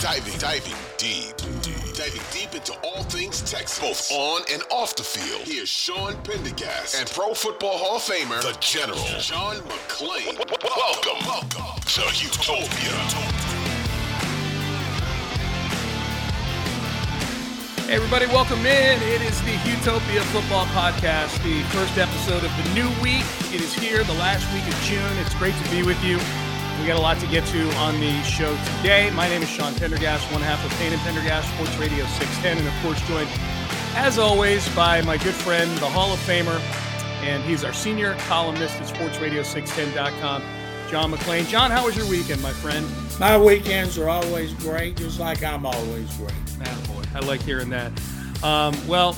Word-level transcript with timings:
Diving, 0.00 0.38
diving 0.38 0.74
deep, 0.98 1.36
diving 1.94 2.20
deep 2.32 2.54
into 2.54 2.74
all 2.82 3.04
things 3.04 3.40
Texas, 3.42 3.78
both 3.78 4.12
on 4.12 4.42
and 4.52 4.62
off 4.70 4.96
the 4.96 5.02
field. 5.02 5.42
Here's 5.46 5.68
Sean 5.68 6.14
Pendergast 6.24 6.96
and 6.96 7.08
Pro 7.08 7.32
Football 7.32 7.78
Hall 7.78 7.96
of 7.96 8.02
Famer, 8.02 8.42
the 8.42 8.56
General 8.60 8.98
John 9.20 9.56
McClain. 9.56 10.36
Welcome, 10.62 11.26
welcome 11.26 11.80
to 11.80 12.00
Houtopia. 12.10 13.54
Hey 17.86 17.94
everybody, 17.94 18.26
welcome 18.26 18.60
in. 18.66 19.02
It 19.02 19.22
is 19.22 19.40
the 19.42 19.54
Houtopia 19.62 20.22
Football 20.32 20.66
Podcast, 20.66 21.42
the 21.44 21.62
first 21.70 21.96
episode 21.98 22.44
of 22.44 22.50
the 22.56 22.74
new 22.74 22.88
week. 23.00 23.24
It 23.54 23.60
is 23.60 23.72
here, 23.72 24.02
the 24.04 24.14
last 24.14 24.52
week 24.52 24.66
of 24.66 24.78
June. 24.82 25.16
It's 25.18 25.34
great 25.34 25.54
to 25.62 25.70
be 25.70 25.82
with 25.82 26.02
you. 26.04 26.18
We 26.84 26.88
got 26.88 26.98
a 26.98 27.00
lot 27.00 27.18
to 27.20 27.26
get 27.26 27.46
to 27.46 27.70
on 27.76 27.98
the 27.98 28.22
show 28.24 28.54
today. 28.76 29.08
My 29.14 29.26
name 29.26 29.40
is 29.40 29.48
Sean 29.48 29.74
Pendergast, 29.74 30.30
one 30.30 30.42
half 30.42 30.62
of 30.66 30.70
Payne 30.72 30.92
and 30.92 31.00
Pendergast, 31.00 31.48
Sports 31.54 31.74
Radio 31.78 32.04
610, 32.04 32.58
and 32.58 32.68
of 32.68 32.74
course 32.82 33.00
joined, 33.08 33.30
as 33.96 34.18
always, 34.18 34.68
by 34.76 35.00
my 35.00 35.16
good 35.16 35.32
friend, 35.32 35.70
the 35.78 35.88
Hall 35.88 36.12
of 36.12 36.18
Famer, 36.18 36.60
and 37.22 37.42
he's 37.44 37.64
our 37.64 37.72
senior 37.72 38.12
columnist 38.28 38.74
at 38.82 38.86
sportsradio610.com, 38.88 40.42
John 40.90 41.10
McClain. 41.10 41.48
John, 41.48 41.70
how 41.70 41.86
was 41.86 41.96
your 41.96 42.06
weekend, 42.06 42.42
my 42.42 42.52
friend? 42.52 42.86
My 43.18 43.38
weekends 43.38 43.96
are 43.96 44.10
always 44.10 44.52
great, 44.52 44.98
just 44.98 45.18
like 45.18 45.42
I'm 45.42 45.64
always 45.64 46.14
great. 46.18 46.34
Attaboy. 46.58 47.14
I 47.14 47.20
like 47.20 47.40
hearing 47.40 47.70
that. 47.70 47.92
Um, 48.42 48.74
well, 48.86 49.16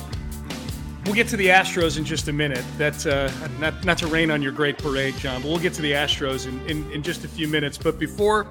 we'll 1.07 1.15
get 1.15 1.29
to 1.29 1.37
the 1.37 1.47
Astros 1.47 1.97
in 1.97 2.03
just 2.03 2.27
a 2.27 2.33
minute. 2.33 2.63
That's 2.77 3.05
uh, 3.05 3.31
not 3.59 3.85
not 3.85 3.97
to 3.99 4.07
rain 4.07 4.29
on 4.29 4.41
your 4.41 4.51
great 4.51 4.77
parade, 4.77 5.15
John, 5.15 5.41
but 5.41 5.47
we'll 5.47 5.57
get 5.57 5.73
to 5.75 5.81
the 5.81 5.93
Astros 5.93 6.47
in, 6.47 6.59
in, 6.69 6.91
in 6.91 7.01
just 7.01 7.23
a 7.23 7.29
few 7.29 7.47
minutes. 7.47 7.77
But 7.77 7.97
before 7.97 8.45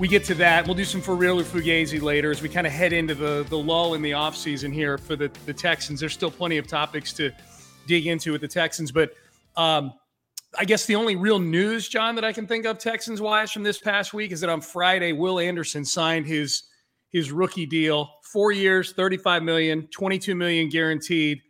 we 0.00 0.08
get 0.08 0.24
to 0.24 0.34
that, 0.34 0.66
we'll 0.66 0.74
do 0.74 0.84
some 0.84 1.00
for 1.00 1.14
real 1.14 1.38
or 1.38 1.44
fugazi 1.44 2.02
later 2.02 2.32
as 2.32 2.42
we 2.42 2.48
kind 2.48 2.66
of 2.66 2.72
head 2.72 2.92
into 2.92 3.14
the 3.14 3.46
the 3.48 3.56
lull 3.56 3.94
in 3.94 4.02
the 4.02 4.10
offseason 4.10 4.72
here 4.72 4.98
for 4.98 5.14
the 5.14 5.30
the 5.46 5.54
Texans. 5.54 6.00
There's 6.00 6.12
still 6.12 6.30
plenty 6.30 6.58
of 6.58 6.66
topics 6.66 7.12
to 7.14 7.30
dig 7.86 8.08
into 8.08 8.32
with 8.32 8.40
the 8.40 8.48
Texans, 8.48 8.90
but 8.90 9.14
um, 9.56 9.92
I 10.58 10.64
guess 10.64 10.86
the 10.86 10.96
only 10.96 11.14
real 11.14 11.38
news, 11.38 11.88
John, 11.88 12.16
that 12.16 12.24
I 12.24 12.32
can 12.32 12.48
think 12.48 12.66
of 12.66 12.78
Texans 12.78 13.20
wise 13.20 13.52
from 13.52 13.62
this 13.62 13.78
past 13.78 14.12
week 14.12 14.32
is 14.32 14.40
that 14.40 14.50
on 14.50 14.60
Friday, 14.60 15.12
Will 15.12 15.38
Anderson 15.38 15.84
signed 15.84 16.26
his 16.26 16.64
his 17.12 17.30
rookie 17.30 17.64
deal, 17.64 18.10
four 18.24 18.50
years, 18.50 18.92
35 18.92 19.44
million, 19.44 19.86
22 19.92 20.34
million 20.34 20.68
guaranteed. 20.68 21.40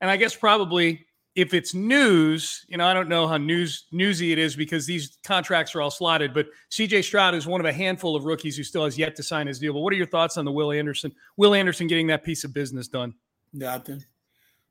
And 0.00 0.10
I 0.10 0.16
guess 0.16 0.34
probably 0.34 1.06
if 1.36 1.52
it's 1.52 1.74
news, 1.74 2.64
you 2.66 2.78
know, 2.78 2.86
I 2.86 2.94
don't 2.94 3.10
know 3.10 3.28
how 3.28 3.36
news 3.36 3.84
newsy 3.92 4.32
it 4.32 4.38
is 4.38 4.56
because 4.56 4.86
these 4.86 5.18
contracts 5.22 5.74
are 5.74 5.82
all 5.82 5.90
slotted, 5.90 6.32
but 6.32 6.46
CJ 6.70 7.04
Stroud 7.04 7.34
is 7.34 7.46
one 7.46 7.60
of 7.60 7.66
a 7.66 7.72
handful 7.72 8.16
of 8.16 8.24
rookies 8.24 8.56
who 8.56 8.62
still 8.62 8.84
has 8.84 8.96
yet 8.96 9.14
to 9.16 9.22
sign 9.22 9.46
his 9.46 9.58
deal. 9.58 9.74
But 9.74 9.80
what 9.80 9.92
are 9.92 9.96
your 9.96 10.06
thoughts 10.06 10.38
on 10.38 10.46
the 10.46 10.52
Will 10.52 10.72
Anderson, 10.72 11.12
Will 11.36 11.54
Anderson 11.54 11.86
getting 11.86 12.06
that 12.06 12.24
piece 12.24 12.42
of 12.44 12.54
business 12.54 12.88
done? 12.88 13.14
Nothing. 13.52 14.02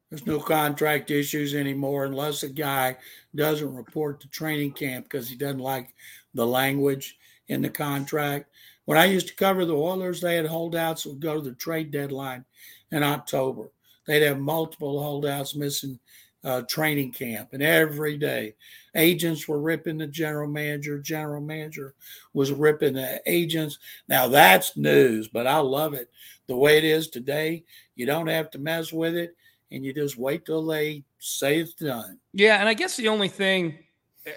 There's 0.09 0.25
no 0.25 0.39
contract 0.39 1.11
issues 1.11 1.53
anymore 1.53 2.05
unless 2.05 2.41
a 2.41 2.49
guy 2.49 2.97
doesn't 3.35 3.75
report 3.75 4.19
to 4.21 4.27
training 4.29 4.71
camp 4.71 5.05
because 5.05 5.29
he 5.29 5.35
doesn't 5.35 5.59
like 5.59 5.93
the 6.33 6.45
language 6.45 7.17
in 7.47 7.61
the 7.61 7.69
contract. 7.69 8.49
When 8.85 8.97
I 8.97 9.05
used 9.05 9.27
to 9.27 9.35
cover 9.35 9.65
the 9.65 9.75
Oilers, 9.75 10.19
they 10.19 10.35
had 10.35 10.45
holdouts 10.47 11.05
would 11.05 11.19
go 11.19 11.35
to 11.35 11.41
the 11.41 11.55
trade 11.55 11.91
deadline 11.91 12.45
in 12.91 13.03
October. 13.03 13.71
They'd 14.05 14.23
have 14.23 14.39
multiple 14.39 15.01
holdouts 15.01 15.55
missing 15.55 15.99
uh, 16.43 16.61
training 16.69 17.11
camp, 17.11 17.49
and 17.53 17.63
every 17.63 18.17
day 18.17 18.53
agents 18.95 19.47
were 19.47 19.59
ripping 19.59 19.97
the 19.97 20.07
general 20.07 20.47
manager. 20.47 20.99
General 20.99 21.41
manager 21.41 21.95
was 22.33 22.51
ripping 22.51 22.93
the 22.93 23.21
agents. 23.25 23.79
Now 24.07 24.27
that's 24.27 24.77
news, 24.77 25.27
but 25.27 25.47
I 25.47 25.57
love 25.57 25.93
it 25.93 26.09
the 26.47 26.55
way 26.55 26.77
it 26.77 26.83
is 26.83 27.09
today. 27.09 27.63
You 27.95 28.05
don't 28.05 28.27
have 28.27 28.51
to 28.51 28.59
mess 28.59 28.93
with 28.93 29.15
it, 29.15 29.35
and 29.71 29.83
you 29.83 29.91
just 29.91 30.17
wait 30.17 30.45
till 30.45 30.65
they 30.65 31.03
say 31.17 31.59
it's 31.59 31.73
done. 31.73 32.19
Yeah, 32.33 32.57
and 32.57 32.69
I 32.69 32.75
guess 32.75 32.95
the 32.95 33.07
only 33.07 33.29
thing 33.29 33.79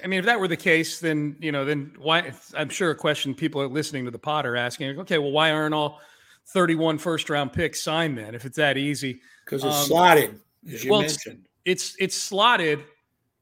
I 0.03 0.07
mean, 0.07 0.19
if 0.19 0.27
that 0.27 0.39
were 0.39 0.49
the 0.49 0.57
case, 0.57 1.01
then 1.01 1.37
you 1.41 1.53
know, 1.53 1.65
then 1.65 1.93
why? 1.99 2.33
I'm 2.55 2.69
sure 2.69 2.91
a 2.91 2.95
question 2.95 3.35
people 3.35 3.61
are 3.63 3.69
listening 3.69 4.05
to 4.05 4.11
the 4.11 4.19
pod 4.19 4.45
are 4.45 4.57
asking. 4.57 4.99
Okay, 5.01 5.19
well, 5.19 5.31
why 5.31 5.51
aren't 5.51 5.75
all 5.75 6.01
31 6.49 6.99
first 6.99 7.31
round 7.31 7.53
picks 7.53 7.83
signed 7.83 8.19
then? 8.19 8.35
If 8.35 8.45
it's 8.45 8.57
that 8.57 8.77
easy, 8.77 9.21
because 9.49 9.65
it's 9.65 9.77
um, 9.77 9.87
slotted, 9.87 10.41
as 10.71 10.85
you 10.85 10.91
well, 10.91 11.01
mentioned. 11.01 11.47
It's, 11.65 11.91
it's 11.91 11.97
it's 11.99 12.17
slotted, 12.17 12.85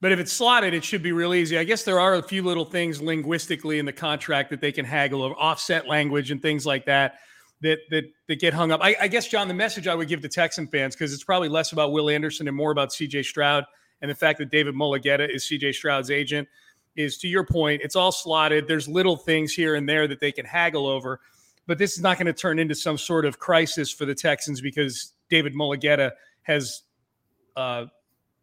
but 0.00 0.12
if 0.12 0.18
it's 0.18 0.32
slotted, 0.32 0.74
it 0.74 0.84
should 0.84 1.02
be 1.02 1.12
real 1.12 1.34
easy. 1.34 1.58
I 1.58 1.64
guess 1.64 1.82
there 1.82 1.98
are 1.98 2.14
a 2.14 2.22
few 2.22 2.42
little 2.42 2.64
things 2.64 3.00
linguistically 3.00 3.78
in 3.78 3.86
the 3.86 3.92
contract 3.92 4.50
that 4.50 4.60
they 4.60 4.72
can 4.72 4.84
haggle 4.84 5.22
over, 5.22 5.34
offset 5.34 5.86
language 5.86 6.30
and 6.30 6.40
things 6.40 6.66
like 6.66 6.86
that. 6.86 7.18
That, 7.62 7.78
that 7.88 8.04
that 8.28 8.38
get 8.38 8.52
hung 8.52 8.70
up. 8.70 8.80
I, 8.82 8.94
I 9.00 9.08
guess, 9.08 9.28
John, 9.28 9.48
the 9.48 9.54
message 9.54 9.88
I 9.88 9.94
would 9.94 10.08
give 10.08 10.20
to 10.20 10.28
Texan 10.28 10.66
fans 10.66 10.94
because 10.94 11.14
it's 11.14 11.24
probably 11.24 11.48
less 11.48 11.72
about 11.72 11.90
Will 11.90 12.10
Anderson 12.10 12.46
and 12.48 12.54
more 12.54 12.70
about 12.70 12.92
C.J. 12.92 13.22
Stroud 13.22 13.64
and 14.02 14.10
the 14.10 14.14
fact 14.14 14.38
that 14.38 14.50
David 14.50 14.74
Mulugheta 14.74 15.28
is 15.34 15.44
CJ 15.44 15.74
Stroud's 15.74 16.10
agent 16.10 16.48
is 16.96 17.18
to 17.18 17.28
your 17.28 17.44
point, 17.44 17.82
it's 17.82 17.96
all 17.96 18.12
slotted. 18.12 18.66
There's 18.66 18.88
little 18.88 19.16
things 19.16 19.52
here 19.52 19.74
and 19.74 19.88
there 19.88 20.08
that 20.08 20.20
they 20.20 20.32
can 20.32 20.46
haggle 20.46 20.86
over, 20.86 21.20
but 21.66 21.78
this 21.78 21.96
is 21.96 22.02
not 22.02 22.18
going 22.18 22.26
to 22.26 22.32
turn 22.32 22.58
into 22.58 22.74
some 22.74 22.96
sort 22.96 23.24
of 23.24 23.38
crisis 23.38 23.90
for 23.90 24.06
the 24.06 24.14
Texans 24.14 24.60
because 24.60 25.12
David 25.28 25.54
Mulugheta 25.54 26.12
has 26.42 26.82
uh, 27.56 27.86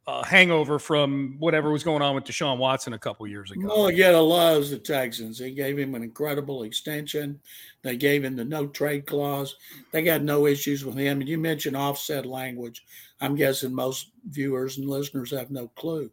a 0.05 0.25
hangover 0.25 0.79
from 0.79 1.37
whatever 1.39 1.71
was 1.71 1.83
going 1.83 2.01
on 2.01 2.13
with 2.15 2.25
Deshaun 2.25 2.57
Watson 2.57 2.93
a 2.93 2.99
couple 2.99 3.25
years 3.25 3.51
ago. 3.51 3.61
Mulugheta 3.61 4.27
loves 4.27 4.69
the 4.69 4.77
Texans. 4.77 5.39
They 5.39 5.51
gave 5.51 5.79
him 5.79 5.95
an 5.95 6.03
incredible 6.03 6.63
extension. 6.63 7.39
They 7.83 7.95
gave 7.95 8.25
him 8.25 8.35
the 8.35 8.43
no 8.43 8.67
trade 8.67 9.05
clause. 9.05 9.55
They 9.91 10.03
got 10.03 10.21
no 10.21 10.45
issues 10.45 10.83
with 10.83 10.95
him. 10.95 11.21
And 11.21 11.29
you 11.29 11.37
mentioned 11.37 11.77
offset 11.77 12.25
language. 12.25 12.83
I'm 13.21 13.35
guessing 13.35 13.73
most 13.73 14.11
viewers 14.29 14.77
and 14.77 14.89
listeners 14.89 15.31
have 15.31 15.51
no 15.51 15.69
clue 15.69 16.11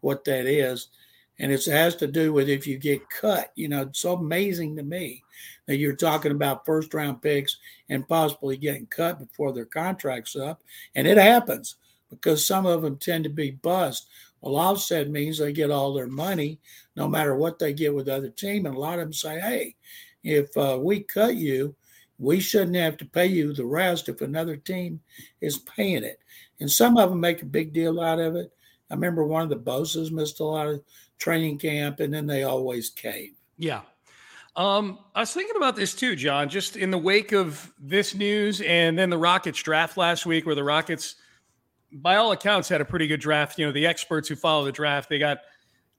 what 0.00 0.24
that 0.24 0.46
is. 0.46 0.88
And 1.40 1.50
it 1.50 1.64
has 1.64 1.96
to 1.96 2.06
do 2.06 2.34
with 2.34 2.50
if 2.50 2.66
you 2.66 2.78
get 2.78 3.08
cut. 3.08 3.50
You 3.56 3.68
know, 3.68 3.82
it's 3.82 4.00
so 4.00 4.14
amazing 4.14 4.76
to 4.76 4.82
me 4.82 5.24
that 5.66 5.78
you're 5.78 5.96
talking 5.96 6.32
about 6.32 6.66
first 6.66 6.92
round 6.92 7.22
picks 7.22 7.56
and 7.88 8.06
possibly 8.06 8.58
getting 8.58 8.86
cut 8.86 9.18
before 9.18 9.52
their 9.52 9.64
contract's 9.64 10.36
up. 10.36 10.62
And 10.94 11.08
it 11.08 11.16
happens 11.16 11.76
because 12.10 12.46
some 12.46 12.66
of 12.66 12.82
them 12.82 12.98
tend 12.98 13.24
to 13.24 13.30
be 13.30 13.52
bust. 13.52 14.08
Well, 14.42 14.56
offset 14.56 15.10
means 15.10 15.38
they 15.38 15.52
get 15.52 15.70
all 15.70 15.94
their 15.94 16.06
money 16.06 16.58
no 16.94 17.08
matter 17.08 17.34
what 17.34 17.58
they 17.58 17.72
get 17.72 17.94
with 17.94 18.06
the 18.06 18.16
other 18.16 18.30
team. 18.30 18.66
And 18.66 18.76
a 18.76 18.78
lot 18.78 18.98
of 18.98 19.06
them 19.06 19.12
say, 19.14 19.40
hey, 19.40 19.76
if 20.22 20.54
uh, 20.58 20.78
we 20.78 21.00
cut 21.00 21.36
you, 21.36 21.74
we 22.18 22.38
shouldn't 22.38 22.76
have 22.76 22.98
to 22.98 23.06
pay 23.06 23.26
you 23.26 23.54
the 23.54 23.64
rest 23.64 24.10
if 24.10 24.20
another 24.20 24.56
team 24.56 25.00
is 25.40 25.58
paying 25.58 26.04
it. 26.04 26.20
And 26.60 26.70
some 26.70 26.98
of 26.98 27.08
them 27.08 27.18
make 27.20 27.40
a 27.40 27.46
big 27.46 27.72
deal 27.72 27.98
out 27.98 28.18
of 28.18 28.36
it. 28.36 28.52
I 28.90 28.94
remember 28.94 29.24
one 29.24 29.42
of 29.42 29.48
the 29.48 29.56
bosses 29.56 30.10
missed 30.10 30.40
a 30.40 30.44
lot 30.44 30.66
of 30.66 30.82
training 31.20 31.58
camp, 31.58 32.00
and 32.00 32.12
then 32.12 32.26
they 32.26 32.42
always 32.42 32.90
cave. 32.90 33.34
Yeah. 33.56 33.82
Um, 34.56 34.98
I 35.14 35.20
was 35.20 35.32
thinking 35.32 35.56
about 35.56 35.76
this 35.76 35.94
too, 35.94 36.16
John, 36.16 36.48
just 36.48 36.76
in 36.76 36.90
the 36.90 36.98
wake 36.98 37.32
of 37.32 37.72
this 37.78 38.14
news 38.14 38.60
and 38.62 38.98
then 38.98 39.08
the 39.08 39.18
Rockets 39.18 39.62
draft 39.62 39.96
last 39.96 40.26
week, 40.26 40.44
where 40.44 40.56
the 40.56 40.64
Rockets, 40.64 41.14
by 41.92 42.16
all 42.16 42.32
accounts, 42.32 42.68
had 42.68 42.80
a 42.80 42.84
pretty 42.84 43.06
good 43.06 43.20
draft. 43.20 43.58
You 43.58 43.66
know, 43.66 43.72
the 43.72 43.86
experts 43.86 44.28
who 44.28 44.34
follow 44.34 44.64
the 44.64 44.72
draft, 44.72 45.08
they 45.08 45.20
got 45.20 45.38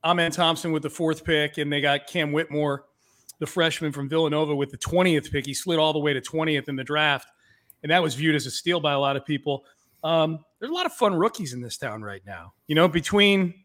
Amen 0.03 0.31
Thompson 0.31 0.73
with 0.73 0.83
the 0.83 0.89
fourth 0.89 1.23
pick, 1.23 1.57
and 1.57 1.71
they 1.71 1.79
got 1.79 2.07
Cam 2.07 2.33
Whitmore 2.33 2.85
the 3.41 3.47
freshman 3.47 3.91
from 3.91 4.07
Villanova 4.07 4.55
with 4.55 4.69
the 4.69 4.77
20th 4.77 5.31
pick. 5.31 5.47
He 5.47 5.53
slid 5.55 5.79
all 5.79 5.93
the 5.93 5.99
way 5.99 6.13
to 6.13 6.21
20th 6.21 6.69
in 6.69 6.75
the 6.75 6.83
draft, 6.83 7.27
and 7.81 7.91
that 7.91 8.01
was 8.01 8.13
viewed 8.13 8.35
as 8.35 8.45
a 8.45 8.51
steal 8.51 8.79
by 8.79 8.93
a 8.93 8.99
lot 8.99 9.15
of 9.15 9.25
people. 9.25 9.65
Um, 10.03 10.45
there's 10.59 10.69
a 10.69 10.73
lot 10.73 10.85
of 10.85 10.93
fun 10.93 11.15
rookies 11.15 11.53
in 11.53 11.59
this 11.59 11.75
town 11.75 12.03
right 12.03 12.21
now. 12.23 12.53
You 12.67 12.75
know, 12.75 12.87
between 12.87 13.55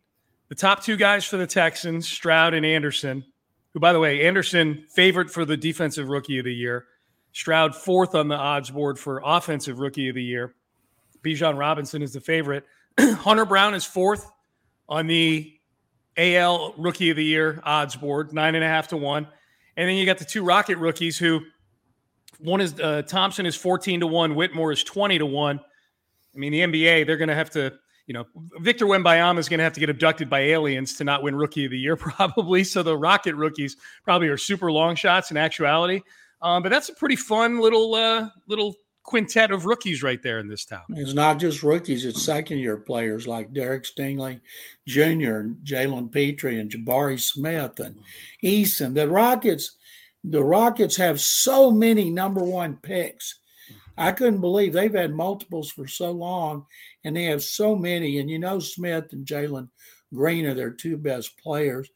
the 0.48 0.54
top 0.54 0.82
two 0.82 0.96
guys 0.96 1.24
for 1.24 1.36
the 1.36 1.46
Texans, 1.46 2.08
Stroud 2.08 2.54
and 2.54 2.64
Anderson, 2.64 3.24
who, 3.72 3.80
by 3.80 3.92
the 3.92 4.00
way, 4.00 4.26
Anderson 4.26 4.86
favorite 4.90 5.30
for 5.30 5.44
the 5.44 5.56
defensive 5.56 6.08
rookie 6.08 6.38
of 6.38 6.44
the 6.44 6.54
year, 6.54 6.86
Stroud 7.32 7.74
fourth 7.74 8.14
on 8.14 8.28
the 8.28 8.36
odds 8.36 8.70
board 8.70 8.98
for 8.98 9.20
offensive 9.24 9.78
rookie 9.78 10.08
of 10.08 10.14
the 10.14 10.22
year. 10.22 10.54
Bijan 11.22 11.58
Robinson 11.58 12.02
is 12.02 12.12
the 12.12 12.20
favorite. 12.20 12.64
Hunter 13.00 13.44
Brown 13.44 13.74
is 13.74 13.84
fourth 13.84 14.30
on 14.88 15.06
the 15.06 15.52
AL 16.16 16.74
rookie 16.78 17.10
of 17.10 17.16
the 17.16 17.24
year 17.24 17.60
odds 17.64 17.96
board, 17.96 18.32
nine 18.32 18.54
and 18.54 18.64
a 18.64 18.68
half 18.68 18.88
to 18.88 18.96
one. 18.96 19.26
And 19.76 19.88
then 19.88 19.96
you 19.96 20.06
got 20.06 20.18
the 20.18 20.24
two 20.24 20.42
Rocket 20.42 20.78
rookies 20.78 21.18
who 21.18 21.42
one 22.38 22.60
is 22.60 22.78
uh, 22.80 23.02
Thompson 23.02 23.46
is 23.46 23.56
14 23.56 24.00
to 24.00 24.06
one, 24.06 24.34
Whitmore 24.34 24.72
is 24.72 24.82
20 24.84 25.18
to 25.18 25.26
one. 25.26 25.60
I 26.34 26.38
mean, 26.38 26.52
the 26.52 26.60
NBA, 26.60 27.06
they're 27.06 27.16
going 27.16 27.28
to 27.28 27.34
have 27.34 27.50
to, 27.50 27.72
you 28.06 28.14
know, 28.14 28.24
Victor 28.60 28.86
Wembanyama 28.86 29.38
is 29.38 29.48
going 29.48 29.58
to 29.58 29.64
have 29.64 29.72
to 29.72 29.80
get 29.80 29.90
abducted 29.90 30.30
by 30.30 30.40
aliens 30.40 30.94
to 30.94 31.04
not 31.04 31.22
win 31.22 31.34
Rookie 31.34 31.64
of 31.64 31.72
the 31.72 31.78
Year, 31.78 31.96
probably. 31.96 32.64
So 32.64 32.82
the 32.82 32.96
Rocket 32.96 33.34
rookies 33.34 33.76
probably 34.04 34.28
are 34.28 34.36
super 34.36 34.70
long 34.70 34.94
shots 34.94 35.30
in 35.30 35.36
actuality. 35.36 36.02
Um, 36.42 36.62
but 36.62 36.68
that's 36.68 36.88
a 36.88 36.94
pretty 36.94 37.16
fun 37.16 37.60
little 37.60 37.94
uh, 37.94 38.28
little 38.46 38.74
quintet 39.02 39.50
of 39.50 39.64
rookies 39.64 40.02
right 40.02 40.22
there 40.22 40.38
in 40.38 40.48
this 40.48 40.64
town. 40.64 40.82
It's 40.90 41.14
not 41.14 41.38
just 41.38 41.62
rookies; 41.62 42.04
it's 42.04 42.22
second-year 42.22 42.76
players 42.78 43.26
like 43.26 43.52
Derek 43.52 43.84
Stingley 43.84 44.40
Jr., 44.86 45.00
and 45.38 45.56
Jalen 45.64 46.12
Pitre, 46.12 46.60
and 46.60 46.70
Jabari 46.70 47.18
Smith, 47.18 47.80
and 47.80 47.98
Eason. 48.44 48.94
The 48.94 49.08
Rockets, 49.08 49.76
the 50.22 50.44
Rockets 50.44 50.96
have 50.96 51.20
so 51.20 51.70
many 51.70 52.10
number 52.10 52.44
one 52.44 52.76
picks 52.76 53.36
I 53.96 54.12
couldn't 54.12 54.40
believe 54.40 54.72
they've 54.72 54.92
had 54.92 55.14
multiples 55.14 55.70
for 55.70 55.86
so 55.86 56.10
long 56.10 56.66
and 57.04 57.16
they 57.16 57.24
have 57.24 57.42
so 57.42 57.74
many. 57.74 58.18
And 58.18 58.30
you 58.30 58.38
know, 58.38 58.58
Smith 58.58 59.12
and 59.12 59.26
Jalen 59.26 59.68
Green 60.14 60.46
are 60.46 60.54
their 60.54 60.70
two 60.70 60.96
best 60.96 61.38
players. 61.38 61.88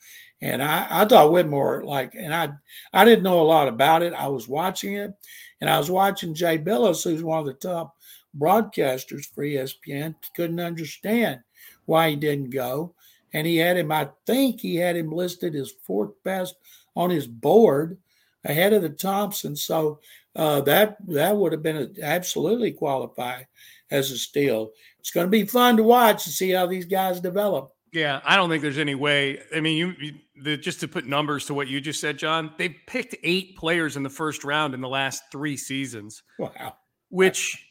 And 0.43 0.63
I, 0.63 0.87
I 0.91 1.05
thought 1.05 1.33
Whitmore, 1.33 1.85
like, 1.85 2.15
and 2.15 2.35
I 2.35 2.51
I 2.93 3.05
didn't 3.05 3.25
know 3.25 3.41
a 3.41 3.43
lot 3.43 3.69
about 3.69 4.03
it. 4.03 4.15
I 4.15 4.29
was 4.29 4.49
watching 4.49 4.95
it 4.95 5.13
and 5.61 5.69
I 5.69 5.79
was 5.79 5.91
watching 5.91 6.35
Jay 6.35 6.59
Bilas, 6.59 7.05
who's 7.05 7.23
one 7.23 7.41
of 7.41 7.47
the 7.47 7.55
top 7.55 7.95
broadcasters 8.39 9.27
for 9.27 9.45
ESPN, 9.45 10.15
couldn't 10.35 10.61
understand 10.61 11.41
why 11.87 12.11
he 12.11 12.17
didn't 12.17 12.51
go. 12.51 12.95
And 13.33 13.47
he 13.47 13.59
had 13.59 13.77
him, 13.77 13.93
I 13.93 14.09
think 14.27 14.61
he 14.61 14.77
had 14.77 14.97
him 14.97 15.11
listed 15.13 15.55
as 15.55 15.73
fourth 15.87 16.11
best 16.25 16.57
on 16.97 17.11
his 17.11 17.27
board 17.27 17.99
ahead 18.45 18.73
of 18.73 18.83
the 18.83 18.89
Thompson. 18.89 19.57
So 19.57 20.01
uh, 20.37 20.61
that 20.63 20.97
that 21.09 21.37
would 21.37 21.53
have 21.53 21.63
been 21.63 21.77
a, 21.77 22.05
absolutely 22.05 22.73
qualify 22.73 23.43
as 23.91 24.11
a 24.11 24.19
steal. 24.19 24.71
It's 24.99 25.11
going 25.11 25.27
to 25.27 25.31
be 25.31 25.45
fun 25.45 25.77
to 25.77 25.83
watch 25.83 26.27
and 26.27 26.35
see 26.35 26.51
how 26.51 26.67
these 26.67 26.85
guys 26.85 27.21
develop. 27.21 27.73
Yeah, 27.93 28.21
I 28.25 28.37
don't 28.37 28.49
think 28.49 28.63
there's 28.63 28.79
any 28.79 28.95
way. 28.95 29.41
I 29.55 29.61
mean, 29.61 29.77
you, 29.77 29.95
you 30.01 30.15
the, 30.43 30.57
just 30.57 30.79
to 30.81 30.89
put 30.89 31.07
numbers 31.07 31.47
to 31.47 31.55
what 31.55 31.67
you 31.67 31.81
just 31.81 32.01
said, 32.01 32.19
John. 32.19 32.53
They 32.57 32.69
picked 32.69 33.17
eight 33.25 33.57
players 33.57 33.97
in 33.97 34.05
the 34.05 34.11
first 34.11 34.45
round 34.45 34.75
in 34.75 34.81
the 34.81 34.89
last 34.89 35.25
three 35.33 35.57
seasons. 35.57 36.23
Wow, 36.39 36.77
which 37.09 37.67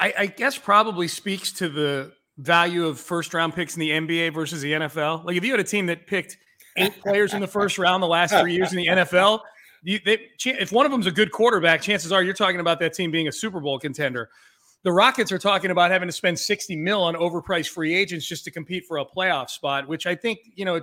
I, 0.00 0.14
I 0.18 0.26
guess 0.26 0.56
probably 0.56 1.08
speaks 1.08 1.52
to 1.52 1.68
the 1.68 2.12
value 2.38 2.86
of 2.86 2.98
first 2.98 3.34
round 3.34 3.54
picks 3.54 3.74
in 3.76 3.80
the 3.80 3.90
NBA 3.90 4.32
versus 4.32 4.62
the 4.62 4.72
NFL. 4.72 5.24
Like 5.24 5.36
if 5.36 5.44
you 5.44 5.50
had 5.50 5.60
a 5.60 5.64
team 5.64 5.86
that 5.86 6.06
picked 6.06 6.38
eight 6.76 7.00
players 7.02 7.34
in 7.34 7.40
the 7.40 7.46
first 7.46 7.78
round 7.78 8.02
the 8.02 8.06
last 8.06 8.34
three 8.34 8.54
years 8.54 8.72
in 8.72 8.78
the 8.78 8.86
NFL, 8.86 9.40
you, 9.82 9.98
they, 10.04 10.28
if 10.44 10.72
one 10.72 10.86
of 10.86 10.92
them's 10.92 11.06
a 11.06 11.12
good 11.12 11.32
quarterback, 11.32 11.82
chances 11.82 12.12
are 12.12 12.22
you're 12.22 12.34
talking 12.34 12.60
about 12.60 12.80
that 12.80 12.94
team 12.94 13.10
being 13.10 13.28
a 13.28 13.32
Super 13.32 13.60
Bowl 13.60 13.78
contender. 13.78 14.28
The 14.84 14.92
Rockets 14.92 15.32
are 15.32 15.38
talking 15.38 15.70
about 15.70 15.90
having 15.90 16.08
to 16.08 16.12
spend 16.12 16.38
60 16.38 16.76
mil 16.76 17.02
on 17.02 17.14
overpriced 17.14 17.70
free 17.70 17.94
agents 17.94 18.26
just 18.26 18.44
to 18.44 18.50
compete 18.50 18.84
for 18.86 18.98
a 18.98 19.04
playoff 19.04 19.50
spot, 19.50 19.88
which 19.88 20.06
I 20.06 20.14
think, 20.14 20.38
you 20.54 20.64
know, 20.64 20.80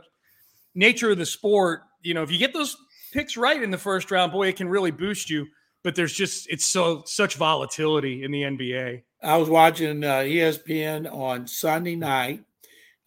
nature 0.76 1.12
of 1.12 1.18
the 1.18 1.26
sport, 1.26 1.82
you 2.02 2.14
know, 2.14 2.22
if 2.22 2.32
you 2.32 2.38
get 2.38 2.54
those 2.54 2.76
picks 3.14 3.38
right 3.38 3.62
in 3.62 3.72
the 3.72 3.78
first 3.78 4.12
round, 4.12 4.32
boy, 4.32 4.48
it 4.48 4.58
can 4.58 4.68
really 4.68 4.92
boost 4.92 5.30
you. 5.30 5.48
But 5.84 5.96
there's 5.96 6.14
just 6.14 6.50
it's 6.50 6.66
so 6.66 7.04
such 7.06 7.36
volatility 7.36 8.24
in 8.24 8.32
the 8.32 8.42
NBA. 8.42 9.04
I 9.22 9.38
was 9.38 9.50
watching 9.50 10.04
uh, 10.04 10.22
ESPN 10.22 11.12
on 11.12 11.48
Sunday 11.48 11.96
night. 11.96 12.44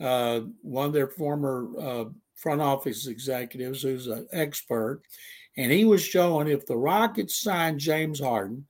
Uh, 0.01 0.41
one 0.63 0.87
of 0.87 0.93
their 0.93 1.09
former 1.09 1.69
uh, 1.79 2.05
front 2.37 2.61
office 2.61 3.09
executives, 3.09 3.83
who's 3.83 4.07
an 4.07 4.29
expert, 4.33 5.03
and 5.59 5.73
he 5.73 5.85
was 5.85 6.03
showing 6.03 6.47
if 6.47 6.65
the 6.67 6.77
Rockets 6.77 7.41
signed 7.41 7.81
James 7.81 8.21
Harden, 8.21 8.65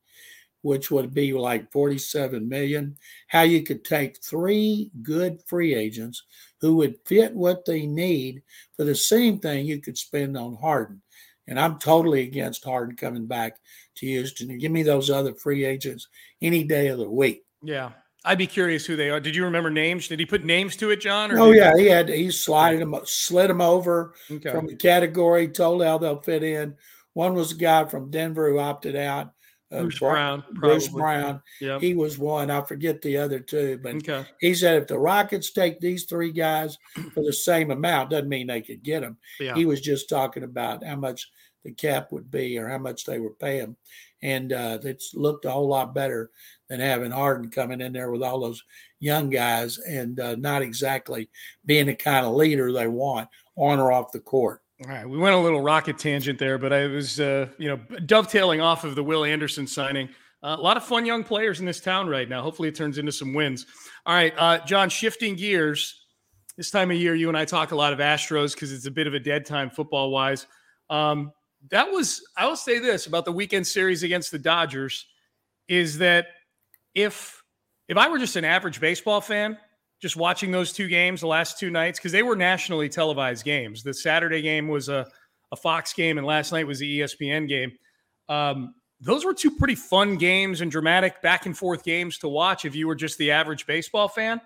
which 0.62 0.90
would 0.90 1.12
be 1.12 1.35
like 1.35 1.70
47 1.70 2.49
million, 2.49 2.96
how 3.29 3.43
you 3.43 3.62
could 3.62 3.85
take 3.85 4.25
three 4.25 4.90
good 5.02 5.43
free 5.46 5.75
agents 5.75 6.25
who 6.62 6.76
would 6.76 6.96
fit 7.05 7.35
what 7.35 7.67
they 7.67 7.87
need 7.87 8.43
for 8.75 8.85
the 8.85 8.94
same 8.94 9.38
thing 9.38 9.67
you 9.67 9.82
could 9.82 9.99
spend 9.99 10.37
on 10.37 10.56
Harden. 10.56 11.02
And 11.46 11.61
I'm 11.61 11.79
totally 11.79 12.23
against 12.23 12.64
Harden 12.64 12.96
coming 12.96 13.26
back 13.26 13.58
to 13.96 14.06
Houston. 14.06 14.56
Give 14.56 14.73
me 14.73 14.82
those 14.82 15.11
other 15.11 15.34
free 15.34 15.67
agents 15.67 16.08
any 16.41 16.64
day 16.64 16.88
of 16.88 16.99
the 16.99 17.08
week. 17.08 17.44
Yeah. 17.62 17.93
I'd 18.25 18.38
be 18.38 18.47
curious 18.47 18.85
who 18.85 18.97
they 18.97 19.11
are. 19.11 19.20
Did 19.20 19.37
you 19.37 19.44
remember 19.44 19.70
names? 19.70 20.09
Did 20.09 20.19
he 20.19 20.26
put 20.26 20.44
names 20.44 20.76
to 20.76 20.91
it, 20.91 21.00
John? 21.00 21.37
oh 21.38 21.53
yeah, 21.53 21.76
he 21.76 21.87
had 21.87 22.09
he 22.09 22.31
slid 22.31 22.81
them, 22.81 22.94
slid 23.05 23.49
them 23.49 23.61
over 23.61 24.15
okay. 24.31 24.50
from 24.50 24.67
the 24.67 24.76
category, 24.76 25.49
told 25.49 25.85
how 25.85 25.99
they'll 25.99 26.20
fit 26.20 26.43
in. 26.43 26.75
One 27.15 27.35
was 27.35 27.53
a 27.53 27.56
guy 27.56 27.85
from 27.85 28.11
Denver 28.11 28.50
who 28.50 28.59
opted 28.59 28.97
out. 28.97 29.32
Uh, 29.70 29.82
Bruce 29.82 29.99
Brown. 29.99 30.44
Bruce 30.53 30.88
Brown. 30.88 31.43
Yep. 31.61 31.82
He 31.82 31.94
was 31.94 32.19
one. 32.19 32.50
I 32.50 32.62
forget 32.62 33.03
the 33.03 33.19
other 33.19 33.38
two, 33.38 33.79
but 33.82 33.97
okay. 33.97 34.25
he 34.41 34.55
said 34.55 34.81
if 34.81 34.88
the 34.88 34.99
Rockets 34.99 35.50
take 35.53 35.79
these 35.79 36.05
three 36.05 36.32
guys 36.32 36.79
for 37.15 37.23
the 37.23 37.32
same 37.32 37.70
amount, 37.70 38.11
doesn't 38.11 38.29
mean 38.29 38.47
they 38.47 38.62
could 38.62 38.82
get 38.82 39.00
them. 39.00 39.19
Yeah. 39.38 39.55
He 39.55 39.67
was 39.67 39.81
just 39.81 40.09
talking 40.09 40.43
about 40.43 40.85
how 40.85 40.97
much 40.97 41.31
the 41.65 41.73
cap 41.73 42.12
would 42.12 42.31
be 42.31 42.56
or 42.59 42.69
how 42.69 42.79
much 42.79 43.05
they 43.05 43.19
were 43.19 43.35
paying, 43.35 43.76
and 44.23 44.53
uh, 44.53 44.79
it's 44.82 45.15
looked 45.15 45.44
a 45.44 45.50
whole 45.50 45.69
lot 45.69 45.94
better 45.94 46.31
than 46.69 46.81
having 46.81 47.11
Harden 47.11 47.50
coming 47.50 47.81
in 47.81 47.93
there 47.93 48.11
with 48.11 48.23
all 48.23 48.41
those 48.41 48.62
young 49.00 49.31
guys 49.31 49.79
and 49.79 50.20
uh, 50.20 50.35
not 50.37 50.62
exactly 50.62 51.29
being 51.65 51.87
the 51.87 51.94
kind 51.94 52.26
of 52.26 52.35
leader 52.35 52.73
they 52.73 52.87
want 52.87 53.29
on 53.56 53.79
or 53.79 53.93
off 53.93 54.12
the 54.12 54.20
court. 54.20 54.62
All 54.85 54.91
right, 54.91 55.09
we 55.09 55.19
went 55.19 55.35
a 55.35 55.38
little 55.38 55.61
rocket 55.61 55.99
tangent 55.99 56.38
there, 56.38 56.56
but 56.56 56.73
I 56.73 56.87
was, 56.87 57.19
uh, 57.19 57.49
you 57.59 57.69
know, 57.69 57.99
dovetailing 58.06 58.60
off 58.60 58.84
of 58.84 58.94
the 58.94 59.03
Will 59.03 59.25
Anderson 59.25 59.67
signing. 59.67 60.08
Uh, 60.41 60.55
a 60.56 60.63
lot 60.63 60.77
of 60.77 60.84
fun 60.84 61.05
young 61.05 61.25
players 61.25 61.58
in 61.58 61.67
this 61.67 61.81
town 61.81 62.08
right 62.08 62.29
now. 62.29 62.43
Hopefully, 62.43 62.69
it 62.69 62.77
turns 62.77 62.96
into 62.96 63.10
some 63.10 63.34
wins. 63.34 63.67
All 64.06 64.15
right, 64.15 64.32
uh, 64.39 64.58
John, 64.65 64.89
shifting 64.89 65.34
gears. 65.34 66.05
This 66.56 66.70
time 66.70 66.91
of 66.91 66.96
year, 66.96 67.15
you 67.15 67.29
and 67.29 67.37
I 67.37 67.44
talk 67.44 67.72
a 67.72 67.77
lot 67.77 67.93
of 67.93 67.98
Astros 67.98 68.55
because 68.55 68.72
it's 68.72 68.87
a 68.87 68.91
bit 68.91 69.06
of 69.08 69.15
a 69.15 69.20
dead 69.20 69.46
time 69.46 69.70
football 69.70 70.10
wise. 70.10 70.46
Um, 70.91 71.32
that 71.70 71.91
was, 71.91 72.22
I 72.37 72.46
will 72.46 72.56
say 72.56 72.79
this 72.79 73.06
about 73.06 73.25
the 73.25 73.32
weekend 73.32 73.67
series 73.67 74.05
against 74.05 74.31
the 74.31 74.39
Dodgers 74.39 75.06
is 75.67 75.98
that 75.98 76.27
if 76.98 77.43
if 77.88 77.96
I 77.96 78.08
were 78.08 78.19
just 78.19 78.36
an 78.36 78.44
average 78.44 78.81
baseball 78.81 79.20
fan, 79.20 79.56
just 80.02 80.17
watching 80.17 80.50
those 80.50 80.72
two 80.72 80.88
games 80.88 81.20
the 81.20 81.26
last 81.26 81.58
two 81.58 81.70
nights, 81.70 81.98
because 81.98 82.12
they 82.12 82.22
were 82.22 82.36
nationally 82.36 82.88
televised 82.88 83.44
games. 83.44 83.82
The 83.82 83.94
Saturday 83.94 84.43
game 84.43 84.69
was 84.69 84.88
a, 84.88 85.06
a 85.52 85.56
Fox 85.56 85.93
game, 85.94 86.19
and 86.19 86.26
last 86.26 86.52
night 86.52 86.67
was 86.67 86.81
the 86.81 87.00
ESPN 87.00 87.48
game. 87.48 87.72
Um, 88.28 88.74
those 89.00 89.24
were 89.24 89.32
two 89.32 89.52
pretty 89.52 89.76
fun 89.76 90.17
games 90.17 90.60
and 90.60 90.70
dramatic 90.70 91.22
back 91.22 91.46
and 91.46 91.56
forth 91.56 91.84
games 91.84 92.19
to 92.19 92.28
watch 92.28 92.64
if 92.64 92.74
you 92.74 92.86
were 92.86 92.96
just 92.96 93.17
the 93.17 93.31
average 93.31 93.64
baseball 93.64 94.08
fan. 94.08 94.40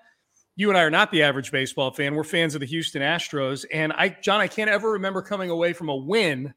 You 0.55 0.69
and 0.69 0.77
I 0.77 0.83
are 0.83 0.91
not 0.91 1.11
the 1.11 1.23
average 1.23 1.51
baseball 1.51 1.91
fan. 1.91 2.15
We're 2.15 2.25
fans 2.25 2.55
of 2.55 2.61
the 2.61 2.67
Houston 2.67 3.01
Astros. 3.01 3.65
And 3.73 3.93
I, 3.95 4.11
John, 4.11 4.41
I 4.41 4.49
can't 4.49 4.69
ever 4.69 4.93
remember 4.93 5.23
coming 5.23 5.49
away 5.49 5.73
from 5.73 5.89
a 5.89 5.97
win 5.97 6.53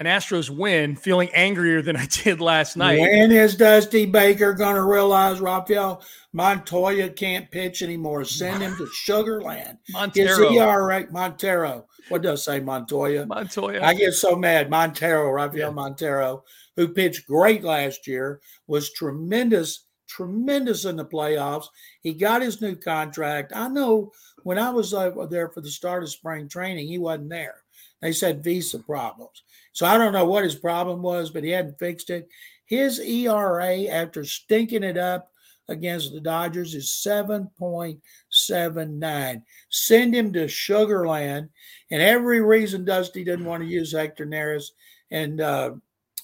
an 0.00 0.06
Astros 0.06 0.48
win, 0.48 0.96
feeling 0.96 1.28
angrier 1.34 1.82
than 1.82 1.94
I 1.94 2.06
did 2.06 2.40
last 2.40 2.76
night. 2.76 2.98
When 2.98 3.30
is 3.30 3.54
Dusty 3.54 4.06
Baker 4.06 4.54
going 4.54 4.74
to 4.74 4.82
realize 4.82 5.40
Rafael 5.40 6.02
Montoya 6.32 7.10
can't 7.10 7.50
pitch 7.50 7.82
anymore? 7.82 8.24
Send 8.24 8.62
him 8.62 8.74
to 8.78 8.84
Sugarland. 9.06 9.76
Montero. 9.90 10.46
Is 10.46 10.50
he 10.50 10.58
all 10.58 10.80
right? 10.80 11.12
Montero. 11.12 11.86
What 12.08 12.22
does 12.22 12.44
say 12.44 12.60
Montoya? 12.60 13.26
Montoya. 13.26 13.84
I 13.84 13.92
get 13.92 14.14
so 14.14 14.34
mad. 14.34 14.70
Montero, 14.70 15.30
Rafael 15.30 15.68
yeah. 15.68 15.74
Montero, 15.74 16.44
who 16.76 16.88
pitched 16.88 17.26
great 17.26 17.62
last 17.62 18.06
year, 18.06 18.40
was 18.66 18.92
tremendous, 18.94 19.84
tremendous 20.08 20.86
in 20.86 20.96
the 20.96 21.04
playoffs. 21.04 21.66
He 22.00 22.14
got 22.14 22.40
his 22.40 22.62
new 22.62 22.74
contract. 22.74 23.52
I 23.54 23.68
know 23.68 24.12
when 24.44 24.58
I 24.58 24.70
was 24.70 24.94
uh, 24.94 25.10
there 25.28 25.50
for 25.50 25.60
the 25.60 25.70
start 25.70 26.02
of 26.02 26.10
spring 26.10 26.48
training, 26.48 26.88
he 26.88 26.96
wasn't 26.96 27.28
there. 27.28 27.56
They 28.00 28.12
said 28.12 28.44
visa 28.44 28.78
problems. 28.78 29.42
So 29.72 29.86
I 29.86 29.98
don't 29.98 30.12
know 30.12 30.24
what 30.24 30.44
his 30.44 30.54
problem 30.54 31.02
was, 31.02 31.30
but 31.30 31.42
he 31.44 31.50
hadn't 31.50 31.78
fixed 31.78 32.08
it. 32.10 32.28
His 32.64 33.00
ERA 33.00 33.82
after 33.84 34.24
stinking 34.24 34.84
it 34.84 34.96
up 34.96 35.30
against 35.68 36.12
the 36.12 36.20
Dodgers 36.20 36.74
is 36.74 36.88
7.79. 37.06 39.42
Send 39.70 40.14
him 40.14 40.32
to 40.32 40.44
Sugarland. 40.46 41.48
And 41.90 42.02
every 42.02 42.40
reason 42.40 42.84
Dusty 42.84 43.24
didn't 43.24 43.46
want 43.46 43.62
to 43.62 43.68
use 43.68 43.92
Hector 43.92 44.26
Neris 44.26 44.66
and 45.10 45.40
uh, 45.40 45.72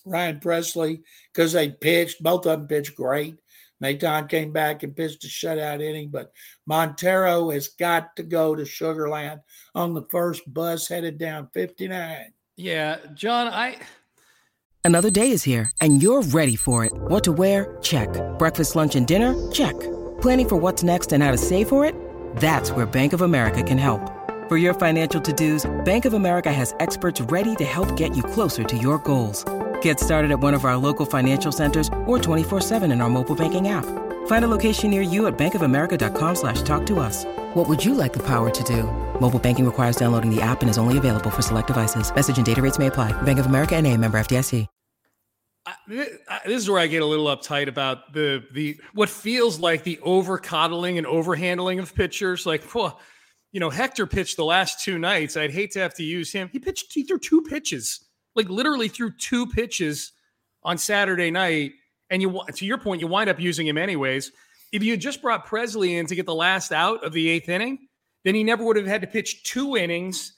Ryan 0.04 0.40
Pressly 0.40 1.02
because 1.32 1.52
they 1.52 1.70
pitched, 1.70 2.22
both 2.22 2.46
of 2.46 2.58
them 2.58 2.68
pitched 2.68 2.96
great. 2.96 3.36
Maton 3.82 4.28
came 4.28 4.52
back 4.52 4.82
and 4.82 4.96
pitched 4.96 5.24
a 5.24 5.28
shutout 5.28 5.82
inning, 5.82 6.08
but 6.08 6.32
Montero 6.66 7.50
has 7.50 7.68
got 7.68 8.16
to 8.16 8.22
go 8.22 8.54
to 8.54 8.62
Sugarland 8.62 9.40
on 9.74 9.94
the 9.94 10.06
first 10.10 10.42
bus 10.52 10.88
headed 10.88 11.18
down 11.18 11.48
59. 11.52 12.32
Yeah, 12.56 12.98
John, 13.14 13.48
I. 13.48 13.76
Another 14.84 15.10
day 15.10 15.32
is 15.32 15.42
here, 15.42 15.70
and 15.80 16.00
you're 16.00 16.22
ready 16.22 16.54
for 16.54 16.84
it. 16.84 16.92
What 16.94 17.24
to 17.24 17.32
wear? 17.32 17.76
Check. 17.82 18.08
Breakfast, 18.38 18.76
lunch, 18.76 18.94
and 18.94 19.06
dinner? 19.06 19.34
Check. 19.50 19.74
Planning 20.20 20.48
for 20.48 20.56
what's 20.56 20.82
next 20.84 21.12
and 21.12 21.24
how 21.24 21.32
to 21.32 21.38
save 21.38 21.68
for 21.68 21.84
it? 21.84 21.94
That's 22.36 22.70
where 22.70 22.86
Bank 22.86 23.12
of 23.12 23.22
America 23.22 23.62
can 23.64 23.78
help. 23.78 24.00
For 24.48 24.56
your 24.56 24.74
financial 24.74 25.20
to 25.20 25.32
dos, 25.32 25.68
Bank 25.84 26.04
of 26.04 26.12
America 26.12 26.52
has 26.52 26.72
experts 26.78 27.20
ready 27.20 27.56
to 27.56 27.64
help 27.64 27.96
get 27.96 28.16
you 28.16 28.22
closer 28.22 28.62
to 28.62 28.78
your 28.78 28.98
goals. 28.98 29.44
Get 29.86 30.00
started 30.00 30.32
at 30.32 30.40
one 30.40 30.52
of 30.52 30.64
our 30.64 30.76
local 30.76 31.06
financial 31.06 31.52
centers 31.52 31.88
or 32.06 32.18
24-7 32.18 32.90
in 32.90 33.00
our 33.00 33.08
mobile 33.08 33.36
banking 33.36 33.68
app. 33.68 33.84
Find 34.26 34.44
a 34.44 34.48
location 34.48 34.90
near 34.90 35.00
you 35.00 35.28
at 35.28 35.38
bankofamerica.com 35.38 36.34
slash 36.34 36.62
talk 36.62 36.84
to 36.86 36.98
us. 36.98 37.24
What 37.54 37.68
would 37.68 37.84
you 37.84 37.94
like 37.94 38.12
the 38.12 38.24
power 38.24 38.50
to 38.50 38.64
do? 38.64 38.82
Mobile 39.20 39.38
banking 39.38 39.64
requires 39.64 39.94
downloading 39.94 40.34
the 40.34 40.42
app 40.42 40.60
and 40.62 40.68
is 40.68 40.76
only 40.76 40.98
available 40.98 41.30
for 41.30 41.42
select 41.42 41.68
devices. 41.68 42.12
Message 42.12 42.36
and 42.36 42.44
data 42.44 42.60
rates 42.60 42.80
may 42.80 42.88
apply. 42.88 43.12
Bank 43.22 43.38
of 43.38 43.46
America 43.46 43.76
and 43.76 43.86
a 43.86 43.96
member 43.96 44.18
FDIC. 44.18 44.66
I, 45.66 45.74
this 46.44 46.56
is 46.56 46.68
where 46.68 46.80
I 46.80 46.88
get 46.88 47.02
a 47.02 47.06
little 47.06 47.26
uptight 47.26 47.68
about 47.68 48.12
the 48.12 48.44
the 48.52 48.80
what 48.94 49.08
feels 49.08 49.60
like 49.60 49.84
the 49.84 50.00
over 50.00 50.38
coddling 50.38 50.98
and 50.98 51.06
over 51.06 51.36
handling 51.36 51.78
of 51.78 51.94
pitchers. 51.94 52.44
Like, 52.44 52.74
well, 52.74 53.00
you 53.52 53.60
know, 53.60 53.70
Hector 53.70 54.06
pitched 54.06 54.36
the 54.36 54.44
last 54.44 54.82
two 54.82 54.98
nights. 54.98 55.36
I'd 55.36 55.50
hate 55.50 55.72
to 55.72 55.78
have 55.78 55.94
to 55.94 56.04
use 56.04 56.32
him. 56.32 56.48
He 56.52 56.58
pitched, 56.58 56.92
he 56.92 57.04
threw 57.04 57.18
two 57.18 57.42
pitches, 57.42 58.05
like 58.36 58.48
literally 58.48 58.88
threw 58.88 59.10
two 59.10 59.46
pitches 59.46 60.12
on 60.62 60.78
Saturday 60.78 61.30
night. 61.30 61.72
And 62.10 62.22
you, 62.22 62.40
to 62.54 62.66
your 62.66 62.78
point, 62.78 63.00
you 63.00 63.06
wind 63.06 63.28
up 63.28 63.40
using 63.40 63.66
him 63.66 63.78
anyways. 63.78 64.30
If 64.72 64.82
you 64.82 64.92
had 64.92 65.00
just 65.00 65.22
brought 65.22 65.46
Pressly 65.46 65.98
in 65.98 66.06
to 66.06 66.14
get 66.14 66.26
the 66.26 66.34
last 66.34 66.72
out 66.72 67.02
of 67.04 67.12
the 67.12 67.28
eighth 67.28 67.48
inning, 67.48 67.88
then 68.24 68.34
he 68.34 68.44
never 68.44 68.64
would 68.64 68.76
have 68.76 68.86
had 68.86 69.00
to 69.00 69.06
pitch 69.06 69.44
two 69.44 69.76
innings 69.76 70.34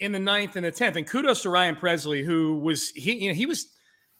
in 0.00 0.12
the 0.12 0.18
ninth 0.18 0.56
and 0.56 0.64
the 0.64 0.70
tenth. 0.70 0.96
And 0.96 1.06
kudos 1.06 1.42
to 1.42 1.50
Ryan 1.50 1.76
Pressly, 1.76 2.24
who 2.24 2.58
was 2.58 2.90
he, 2.90 3.14
you 3.14 3.28
know, 3.28 3.34
he 3.34 3.46
was 3.46 3.68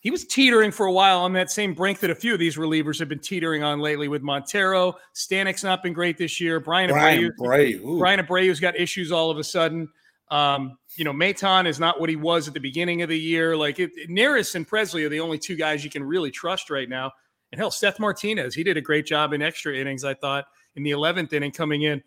he 0.00 0.10
was 0.10 0.24
teetering 0.24 0.70
for 0.70 0.86
a 0.86 0.92
while 0.92 1.20
on 1.20 1.32
that 1.32 1.50
same 1.50 1.74
brink 1.74 2.00
that 2.00 2.10
a 2.10 2.14
few 2.14 2.32
of 2.32 2.38
these 2.38 2.56
relievers 2.56 2.98
have 2.98 3.08
been 3.08 3.18
teetering 3.18 3.62
on 3.62 3.80
lately 3.80 4.08
with 4.08 4.22
Montero. 4.22 4.94
Stanek's 5.14 5.64
not 5.64 5.82
been 5.82 5.92
great 5.92 6.16
this 6.16 6.40
year. 6.40 6.60
Bryan 6.60 6.90
Bryan 6.90 7.32
Abreu, 7.40 7.98
Bryan 7.98 8.20
Abreu's 8.20 8.60
got 8.60 8.76
issues 8.78 9.10
all 9.10 9.30
of 9.30 9.38
a 9.38 9.44
sudden. 9.44 9.88
Um, 10.30 10.78
you 10.96 11.04
know, 11.04 11.12
Maton 11.12 11.66
is 11.66 11.78
not 11.78 12.00
what 12.00 12.08
he 12.08 12.16
was 12.16 12.48
at 12.48 12.54
the 12.54 12.60
beginning 12.60 13.02
of 13.02 13.08
the 13.08 13.18
year. 13.18 13.56
Like 13.56 13.78
it, 13.78 13.92
Neris 14.08 14.54
and 14.54 14.68
Pressly 14.68 15.04
are 15.04 15.08
the 15.08 15.20
only 15.20 15.38
two 15.38 15.56
guys 15.56 15.84
you 15.84 15.90
can 15.90 16.02
really 16.02 16.30
trust 16.30 16.70
right 16.70 16.88
now. 16.88 17.12
And 17.52 17.60
hell, 17.60 17.70
Seth 17.70 18.00
Martinez, 18.00 18.54
he 18.54 18.64
did 18.64 18.76
a 18.76 18.80
great 18.80 19.06
job 19.06 19.32
in 19.32 19.42
extra 19.42 19.74
innings, 19.74 20.04
I 20.04 20.14
thought, 20.14 20.46
in 20.74 20.82
the 20.82 20.90
11th 20.90 21.32
inning 21.32 21.52
coming 21.52 21.82
in. 21.82 22.02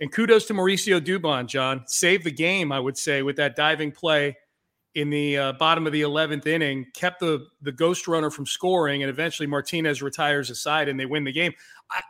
And 0.00 0.12
kudos 0.12 0.46
to 0.46 0.54
Mauricio 0.54 1.00
Dubon, 1.00 1.46
John. 1.46 1.84
Saved 1.86 2.24
the 2.24 2.30
game, 2.30 2.70
I 2.72 2.80
would 2.80 2.96
say, 2.96 3.22
with 3.22 3.36
that 3.36 3.56
diving 3.56 3.92
play 3.92 4.36
in 4.94 5.10
the 5.10 5.36
uh, 5.36 5.52
bottom 5.54 5.86
of 5.86 5.92
the 5.92 6.02
11th 6.02 6.46
inning, 6.46 6.86
kept 6.94 7.20
the 7.20 7.46
the 7.62 7.72
ghost 7.72 8.06
runner 8.06 8.30
from 8.30 8.46
scoring, 8.46 9.02
and 9.02 9.10
eventually 9.10 9.46
Martinez 9.46 10.02
retires 10.02 10.50
aside 10.50 10.88
and 10.88 10.98
they 10.98 11.06
win 11.06 11.24
the 11.24 11.32
game. 11.32 11.52
I, 11.90 12.00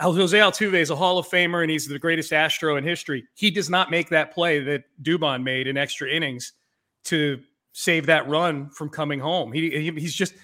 Jose 0.00 0.38
Altuve 0.38 0.74
is 0.74 0.90
a 0.90 0.96
Hall 0.96 1.18
of 1.18 1.28
Famer 1.28 1.62
and 1.62 1.70
he's 1.70 1.86
the 1.86 1.98
greatest 1.98 2.32
Astro 2.32 2.76
in 2.76 2.84
history. 2.84 3.26
He 3.34 3.50
does 3.50 3.68
not 3.68 3.90
make 3.90 4.08
that 4.10 4.32
play 4.32 4.60
that 4.60 4.84
Dubon 5.02 5.42
made 5.42 5.66
in 5.66 5.76
extra 5.76 6.08
innings 6.08 6.52
to 7.04 7.40
save 7.72 8.06
that 8.06 8.28
run 8.28 8.70
from 8.70 8.88
coming 8.88 9.18
home. 9.18 9.52
He, 9.52 9.70
he 9.70 9.90
he's 10.00 10.14
just 10.14 10.34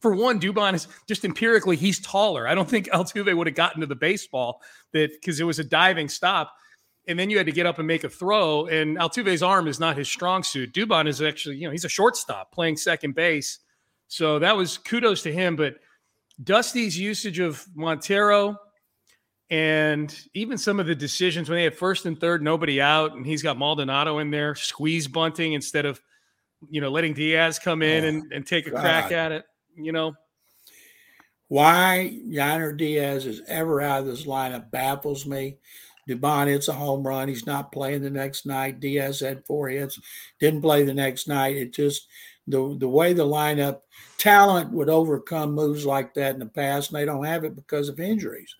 for 0.00 0.14
one, 0.14 0.40
Dubon 0.40 0.74
is 0.74 0.88
just 1.06 1.24
empirically 1.24 1.76
he's 1.76 2.00
taller. 2.00 2.48
I 2.48 2.54
don't 2.54 2.68
think 2.68 2.88
Altuve 2.88 3.36
would 3.36 3.46
have 3.46 3.56
gotten 3.56 3.80
to 3.80 3.86
the 3.86 3.94
baseball 3.94 4.60
that 4.92 5.12
because 5.12 5.38
it 5.38 5.44
was 5.44 5.58
a 5.58 5.64
diving 5.64 6.08
stop 6.08 6.52
and 7.06 7.18
then 7.18 7.30
you 7.30 7.36
had 7.36 7.46
to 7.46 7.52
get 7.52 7.66
up 7.66 7.78
and 7.78 7.86
make 7.86 8.04
a 8.04 8.08
throw. 8.08 8.66
And 8.66 8.96
Altuve's 8.96 9.42
arm 9.42 9.68
is 9.68 9.78
not 9.78 9.96
his 9.96 10.08
strong 10.08 10.42
suit. 10.42 10.72
Dubon 10.72 11.06
is 11.06 11.20
actually, 11.22 11.56
you 11.56 11.66
know, 11.66 11.70
he's 11.70 11.84
a 11.84 11.88
shortstop 11.88 12.50
playing 12.52 12.76
second 12.76 13.14
base. 13.14 13.60
So 14.08 14.38
that 14.38 14.56
was 14.56 14.78
kudos 14.78 15.22
to 15.22 15.32
him. 15.32 15.54
But 15.54 15.76
Dusty's 16.42 16.98
usage 16.98 17.38
of 17.38 17.64
Montero 17.74 18.56
and 19.50 20.16
even 20.32 20.56
some 20.56 20.80
of 20.80 20.86
the 20.86 20.94
decisions 20.94 21.48
when 21.48 21.56
they 21.56 21.64
had 21.64 21.76
first 21.76 22.06
and 22.06 22.18
third, 22.18 22.42
nobody 22.42 22.80
out, 22.80 23.14
and 23.14 23.26
he's 23.26 23.42
got 23.42 23.58
Maldonado 23.58 24.18
in 24.18 24.30
there, 24.30 24.54
squeeze 24.54 25.06
bunting 25.06 25.52
instead 25.52 25.84
of, 25.84 26.00
you 26.70 26.80
know, 26.80 26.90
letting 26.90 27.12
Diaz 27.12 27.58
come 27.58 27.82
in 27.82 28.04
oh, 28.04 28.08
and, 28.08 28.32
and 28.32 28.46
take 28.46 28.66
a 28.66 28.70
God. 28.70 28.80
crack 28.80 29.12
at 29.12 29.32
it, 29.32 29.44
you 29.76 29.92
know. 29.92 30.14
Why 31.48 32.18
Yainer 32.26 32.76
Diaz 32.76 33.26
is 33.26 33.42
ever 33.46 33.80
out 33.80 34.00
of 34.00 34.06
this 34.06 34.24
lineup 34.24 34.70
baffles 34.70 35.26
me. 35.26 35.58
Dubon 36.08 36.46
hits 36.46 36.68
a 36.68 36.72
home 36.72 37.06
run. 37.06 37.28
He's 37.28 37.46
not 37.46 37.72
playing 37.72 38.02
the 38.02 38.10
next 38.10 38.46
night. 38.46 38.80
Diaz 38.80 39.20
had 39.20 39.46
four 39.46 39.68
hits, 39.68 40.00
didn't 40.40 40.62
play 40.62 40.84
the 40.84 40.94
next 40.94 41.28
night. 41.28 41.56
It 41.56 41.72
just 41.72 42.08
the 42.46 42.76
the 42.78 42.88
way 42.88 43.12
the 43.12 43.24
lineup 43.24 43.80
talent 44.18 44.70
would 44.72 44.90
overcome 44.90 45.54
moves 45.54 45.86
like 45.86 46.14
that 46.14 46.34
in 46.34 46.40
the 46.40 46.46
past, 46.46 46.90
and 46.90 46.98
they 46.98 47.04
don't 47.04 47.24
have 47.24 47.44
it 47.44 47.54
because 47.54 47.88
of 47.88 48.00
injuries. 48.00 48.54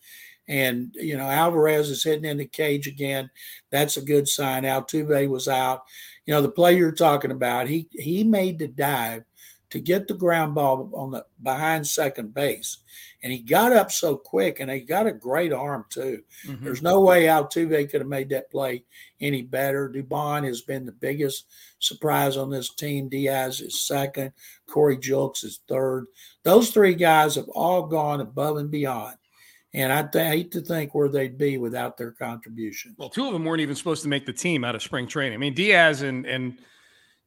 And 0.49 0.95
you 0.95 1.17
know, 1.17 1.29
Alvarez 1.29 1.91
is 1.91 2.05
hitting 2.05 2.25
in 2.25 2.37
the 2.37 2.47
cage 2.47 2.87
again. 2.87 3.31
That's 3.71 3.97
a 3.97 4.03
good 4.03 4.29
sign. 4.29 4.65
Altuve 4.65 5.29
was 5.29 5.49
out. 5.49 5.85
You 6.27 6.35
know, 6.35 6.43
the 6.43 6.51
play 6.51 6.77
you're 6.77 6.93
talking 6.93 7.31
about, 7.31 7.69
he 7.69 7.89
he 7.93 8.25
made 8.25 8.59
the 8.59 8.69
dive 8.69 9.25
to 9.75 9.81
get 9.81 10.07
the 10.07 10.15
ground 10.15 10.55
ball 10.55 10.89
on 10.95 11.11
the 11.11 11.27
behind 11.43 11.85
second 11.85 12.33
base. 12.33 12.79
And 13.25 13.33
he 13.33 13.41
got 13.41 13.73
up 13.73 13.91
so 13.91 14.17
quick 14.17 14.61
and 14.61 14.71
he 14.71 14.79
got 14.79 15.09
a 15.09 15.13
great 15.13 15.53
arm 15.53 15.85
too. 15.91 16.23
Mm-hmm. 16.47 16.65
There's 16.65 16.81
no 16.81 17.01
way 17.01 17.25
Altuve 17.25 17.91
could 17.91 18.01
have 18.01 18.07
made 18.07 18.29
that 18.29 18.53
play 18.53 18.85
any 19.21 19.43
better. 19.43 19.89
Dubon 19.89 20.45
has 20.45 20.61
been 20.61 20.87
the 20.87 20.93
biggest 20.93 21.47
surprise 21.81 22.37
on 22.37 22.51
this 22.51 22.73
team. 22.73 23.09
Diaz 23.09 23.61
is 23.61 23.85
second. 23.85 24.33
Corey 24.69 24.97
Julks 24.97 25.43
is 25.43 25.59
third. 25.67 26.07
Those 26.45 26.71
three 26.71 26.95
guys 26.95 27.35
have 27.35 27.49
all 27.49 27.89
gone 27.89 28.21
above 28.21 28.59
and 28.59 28.71
beyond. 28.71 29.17
And 29.75 29.93
I 29.93 30.05
th- 30.05 30.27
hate 30.27 30.53
to 30.53 30.61
think 30.61 30.95
where 30.95 31.09
they'd 31.09 31.37
be 31.37 31.59
without 31.59 31.97
their 31.97 32.13
contributions. 32.13 32.95
Well, 32.97 33.09
two 33.11 33.27
of 33.27 33.33
them 33.33 33.45
weren't 33.45 33.61
even 33.61 33.75
supposed 33.75 34.03
to 34.05 34.09
make 34.09 34.25
the 34.25 34.33
team 34.33 34.65
out 34.65 34.75
of 34.75 34.83
spring 34.83 35.09
training. 35.09 35.35
I 35.35 35.39
mean, 35.39 35.55
Diaz 35.55 36.03
and 36.03 36.25
and– 36.27 36.59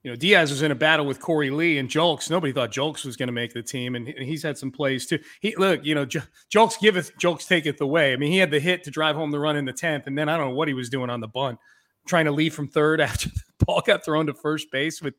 you 0.07 0.13
know, 0.13 0.15
Diaz 0.15 0.51
was 0.51 0.61
in 0.61 0.71
a 0.71 0.75
battle 0.75 1.05
with 1.05 1.19
Korey 1.19 1.53
Lee 1.53 1.79
and 1.79 1.89
Julks. 1.89 2.29
Nobody 2.29 2.53
thought 2.53 2.71
Julks 2.71 3.03
was 3.03 3.17
going 3.17 3.27
to 3.27 3.33
make 3.33 3.51
the 3.51 3.61
team, 3.61 3.93
and 3.93 4.07
he's 4.07 4.41
had 4.41 4.57
some 4.57 4.71
plays 4.71 5.05
too. 5.05 5.19
He 5.41 5.53
look, 5.57 5.83
you 5.83 5.95
know, 5.95 6.05
Julks 6.05 6.79
giveth, 6.79 7.11
Julks 7.17 7.45
taketh 7.45 7.81
away. 7.81 8.13
I 8.13 8.15
mean, 8.15 8.31
he 8.31 8.37
had 8.37 8.49
the 8.49 8.61
hit 8.61 8.85
to 8.85 8.91
drive 8.91 9.17
home 9.17 9.31
the 9.31 9.39
run 9.39 9.57
in 9.57 9.65
the 9.65 9.73
tenth, 9.73 10.07
and 10.07 10.17
then 10.17 10.29
I 10.29 10.37
don't 10.37 10.49
know 10.49 10.55
what 10.55 10.69
he 10.69 10.73
was 10.73 10.89
doing 10.89 11.09
on 11.09 11.19
the 11.19 11.27
bunt, 11.27 11.59
trying 12.07 12.23
to 12.23 12.31
leave 12.31 12.53
from 12.53 12.69
third 12.69 13.01
after 13.01 13.27
the 13.27 13.65
ball 13.65 13.81
got 13.85 14.05
thrown 14.05 14.27
to 14.27 14.33
first 14.33 14.71
base 14.71 15.01
with 15.01 15.15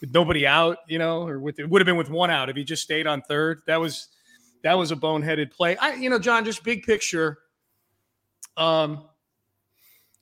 with 0.00 0.14
nobody 0.14 0.46
out, 0.46 0.78
you 0.86 1.00
know, 1.00 1.26
or 1.26 1.40
with 1.40 1.58
it 1.58 1.68
would 1.68 1.80
have 1.80 1.86
been 1.86 1.96
with 1.96 2.10
one 2.10 2.30
out 2.30 2.48
if 2.48 2.54
he 2.54 2.62
just 2.62 2.84
stayed 2.84 3.08
on 3.08 3.22
third. 3.22 3.62
That 3.66 3.80
was 3.80 4.06
that 4.64 4.74
was 4.74 4.90
a 4.90 4.96
boneheaded 4.96 5.52
play. 5.52 5.76
I, 5.76 5.94
you 5.94 6.10
know, 6.10 6.18
John, 6.18 6.44
just 6.44 6.64
big 6.64 6.82
picture. 6.82 7.38
Um, 8.56 9.04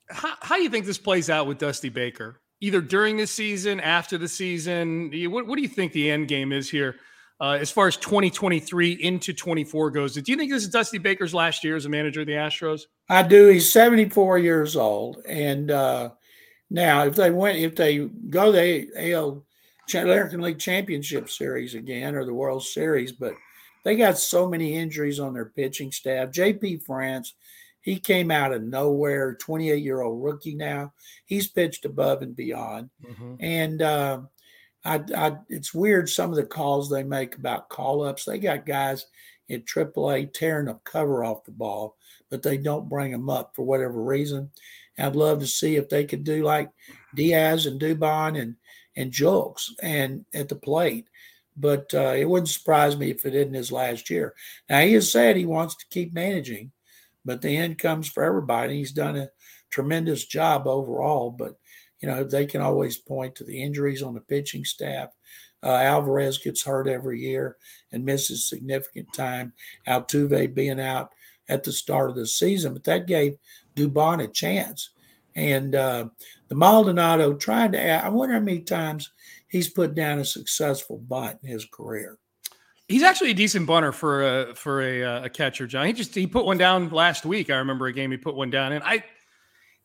how 0.09 0.35
how 0.41 0.55
do 0.55 0.63
you 0.63 0.69
think 0.69 0.85
this 0.85 0.97
plays 0.97 1.29
out 1.29 1.47
with 1.47 1.57
Dusty 1.57 1.89
Baker? 1.89 2.41
either 2.61 2.81
during 2.81 3.17
the 3.17 3.27
season, 3.27 3.79
after 3.79 4.17
the 4.17 4.27
season? 4.27 5.11
What, 5.29 5.47
what 5.47 5.55
do 5.55 5.61
you 5.61 5.67
think 5.67 5.93
the 5.93 6.09
end 6.09 6.27
game 6.27 6.51
is 6.51 6.69
here 6.69 6.95
uh, 7.39 7.57
as 7.59 7.71
far 7.71 7.87
as 7.87 7.97
2023 7.97 8.93
into 8.93 9.33
24 9.33 9.91
goes? 9.91 10.13
Do 10.13 10.31
you 10.31 10.37
think 10.37 10.51
this 10.51 10.63
is 10.63 10.69
Dusty 10.69 10.97
Baker's 10.97 11.33
last 11.33 11.63
year 11.63 11.75
as 11.75 11.85
a 11.85 11.89
manager 11.89 12.21
of 12.21 12.27
the 12.27 12.33
Astros? 12.33 12.81
I 13.09 13.23
do. 13.23 13.47
He's 13.47 13.71
74 13.71 14.39
years 14.39 14.75
old, 14.75 15.23
and 15.27 15.71
uh, 15.71 16.11
now 16.69 17.05
if 17.05 17.15
they 17.15 17.31
went, 17.31 17.57
if 17.59 17.75
they 17.75 17.99
go 18.29 18.51
the 18.51 18.89
AL 19.13 19.45
American 19.93 20.41
League 20.41 20.59
Championship 20.59 21.29
Series 21.29 21.75
again 21.75 22.15
or 22.15 22.25
the 22.25 22.33
World 22.33 22.63
Series, 22.63 23.11
but 23.11 23.33
they 23.87 23.95
got 23.95 24.17
so 24.17 24.49
many 24.49 24.75
injuries 24.75 25.17
on 25.17 25.33
their 25.33 25.45
pitching 25.45 25.93
staff. 25.93 26.27
JP 26.29 26.83
France 26.83 27.35
he 27.79 27.97
came 27.97 28.31
out 28.31 28.51
of 28.51 28.63
nowhere, 28.63 29.35
28 29.35 29.81
year 29.81 30.01
old 30.01 30.21
rookie 30.21 30.55
now. 30.55 30.91
He's 31.25 31.47
pitched 31.47 31.85
above 31.85 32.21
and 32.21 32.35
beyond. 32.35 32.89
Mm-hmm. 33.01 33.35
And 33.39 33.81
uh, 33.81 34.21
I, 34.83 35.01
I, 35.15 35.37
it's 35.47 35.73
weird 35.73 36.09
some 36.09 36.29
of 36.29 36.35
the 36.35 36.45
calls 36.45 36.89
they 36.89 37.03
make 37.03 37.37
about 37.37 37.69
call 37.69 38.03
ups. 38.03 38.25
They 38.25 38.39
got 38.39 38.65
guys 38.65 39.05
in 39.47 39.61
AAA 39.61 40.33
tearing 40.33 40.65
the 40.65 40.73
cover 40.83 41.23
off 41.23 41.45
the 41.45 41.51
ball, 41.51 41.95
but 42.29 42.43
they 42.43 42.57
don't 42.57 42.89
bring 42.89 43.13
them 43.13 43.29
up 43.29 43.55
for 43.55 43.63
whatever 43.63 44.03
reason. 44.03 44.51
I'd 44.99 45.15
love 45.15 45.39
to 45.39 45.47
see 45.47 45.77
if 45.77 45.87
they 45.87 46.03
could 46.03 46.25
do 46.25 46.43
like 46.43 46.69
Diaz 47.15 47.67
and 47.67 47.79
Dubon 47.79 48.37
and 48.37 48.57
and 48.97 49.13
Julks 49.13 49.69
and 49.81 50.25
at 50.33 50.49
the 50.49 50.57
plate. 50.57 51.07
But 51.57 51.91
uh, 51.93 52.13
it 52.15 52.29
wouldn't 52.29 52.49
surprise 52.49 52.95
me 52.95 53.09
if 53.09 53.25
it 53.25 53.33
isn't 53.33 53.53
his 53.53 53.71
last 53.71 54.09
year. 54.09 54.35
Now 54.69 54.81
he 54.81 54.93
has 54.93 55.11
said 55.11 55.35
he 55.35 55.45
wants 55.45 55.75
to 55.75 55.85
keep 55.89 56.13
managing, 56.13 56.71
but 57.25 57.41
the 57.41 57.57
end 57.57 57.79
comes 57.79 58.07
for 58.07 58.23
everybody. 58.23 58.77
He's 58.77 58.91
done 58.91 59.17
a 59.17 59.29
tremendous 59.71 60.25
job 60.25 60.67
overall, 60.67 61.31
but 61.31 61.55
you 61.99 62.07
know 62.07 62.23
they 62.23 62.45
can 62.45 62.61
always 62.61 62.97
point 62.97 63.35
to 63.35 63.43
the 63.43 63.61
injuries 63.61 64.03
on 64.03 64.13
the 64.13 64.21
pitching 64.21 64.65
staff. 64.65 65.09
Uh, 65.63 65.75
Alvarez 65.75 66.37
gets 66.37 66.63
hurt 66.63 66.87
every 66.87 67.19
year 67.19 67.57
and 67.91 68.05
misses 68.05 68.47
significant 68.47 69.11
time. 69.13 69.53
Altuve 69.87 70.53
being 70.53 70.79
out 70.79 71.11
at 71.49 71.63
the 71.63 71.71
start 71.71 72.09
of 72.09 72.15
the 72.15 72.27
season, 72.27 72.73
but 72.73 72.83
that 72.83 73.07
gave 73.07 73.37
Dubon 73.75 74.23
a 74.23 74.27
chance. 74.27 74.91
And 75.35 75.75
uh, 75.75 76.09
the 76.47 76.55
Maldonado 76.55 77.33
trying 77.33 77.71
to, 77.73 78.05
I 78.05 78.09
wonder 78.09 78.35
how 78.35 78.41
many 78.41 78.61
times 78.61 79.11
he's 79.47 79.69
put 79.69 79.95
down 79.95 80.19
a 80.19 80.25
successful 80.25 80.97
bunt 80.97 81.39
in 81.43 81.49
his 81.49 81.65
career. 81.65 82.17
He's 82.87 83.03
actually 83.03 83.31
a 83.31 83.35
decent 83.35 83.67
bunter 83.67 83.91
for 83.91 84.23
a 84.23 84.55
for 84.55 84.81
a, 84.81 85.03
uh, 85.03 85.25
a 85.25 85.29
catcher, 85.29 85.67
John. 85.67 85.87
He 85.87 85.93
just 85.93 86.15
he 86.15 86.25
put 86.25 86.45
one 86.45 86.57
down 86.57 86.89
last 86.89 87.25
week. 87.25 87.49
I 87.49 87.57
remember 87.57 87.87
a 87.87 87.93
game 87.93 88.11
he 88.11 88.17
put 88.17 88.35
one 88.35 88.49
down, 88.49 88.71
and 88.71 88.83
I 88.83 89.03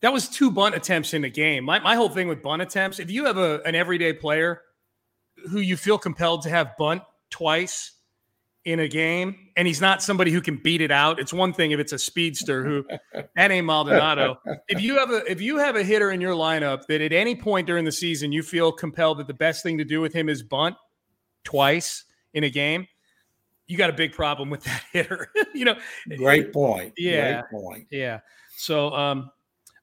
that 0.02 0.12
was 0.12 0.28
two 0.28 0.50
bunt 0.50 0.75
attempts 0.76 1.12
in 1.14 1.25
a 1.25 1.31
game. 1.31 1.64
My 1.64 1.81
my 1.81 1.97
whole 1.97 2.09
thing 2.09 2.28
with 2.28 2.42
bunt 2.42 2.62
attempts, 2.62 3.00
if 3.00 3.11
you 3.11 3.25
have 3.25 3.38
a 3.38 3.61
an 3.64 3.75
everyday 3.75 4.12
player 4.12 4.62
who 5.50 5.59
you 5.59 5.76
feel 5.76 5.99
compelled 5.99 6.42
to 6.42 6.50
have 6.50 6.76
bunt 6.78 7.02
twice 7.31 7.92
in 8.64 8.81
a 8.81 8.88
game, 8.88 9.49
and 9.57 9.66
he's 9.66 9.81
not 9.81 10.02
somebody 10.02 10.31
who 10.31 10.40
can 10.40 10.57
beat 10.57 10.81
it 10.81 10.92
out. 10.92 11.19
It's 11.19 11.33
one 11.33 11.52
thing 11.52 11.73
if 11.73 11.81
it's 11.81 11.92
a 11.92 11.99
speedster 11.99 12.64
who 12.64 12.85
that 13.37 13.50
ain't 13.50 13.66
Maldonado. 13.66 14.38
if 14.69 14.81
you 14.81 14.99
have 14.99 15.11
a 15.11 15.31
if 15.31 15.40
you 15.40 15.59
have 15.59 15.76
a 15.76 15.83
hitter 15.83 16.12
in 16.12 16.21
your 16.21 16.35
lineup 16.35 16.87
that 16.87 17.00
at 17.00 17.12
any 17.12 17.35
point 17.35 17.66
during 17.66 17.85
the 17.85 17.92
season 17.92 18.31
you 18.31 18.42
feel 18.42 18.71
compelled 18.71 19.19
that 19.19 19.26
the 19.26 19.35
best 19.35 19.62
thing 19.62 19.78
to 19.78 19.85
do 19.85 20.00
with 20.00 20.12
him 20.12 20.28
is 20.28 20.42
bunt 20.42 20.76
twice 21.45 22.04
in 22.35 22.45
a 22.45 22.50
game, 22.50 22.87
you 23.66 23.76
got 23.76 23.90
a 23.90 23.95
big 23.95 24.12
problem 24.12 24.50
with 24.50 24.62
that 24.64 24.83
hitter. 24.92 25.28
you 25.54 25.64
know, 25.64 25.76
great 26.16 26.52
point. 26.52 26.92
Yeah, 26.97 27.42
great 27.50 27.62
point. 27.62 27.87
Yeah. 27.90 28.21
So, 28.57 28.95
um, 28.95 29.31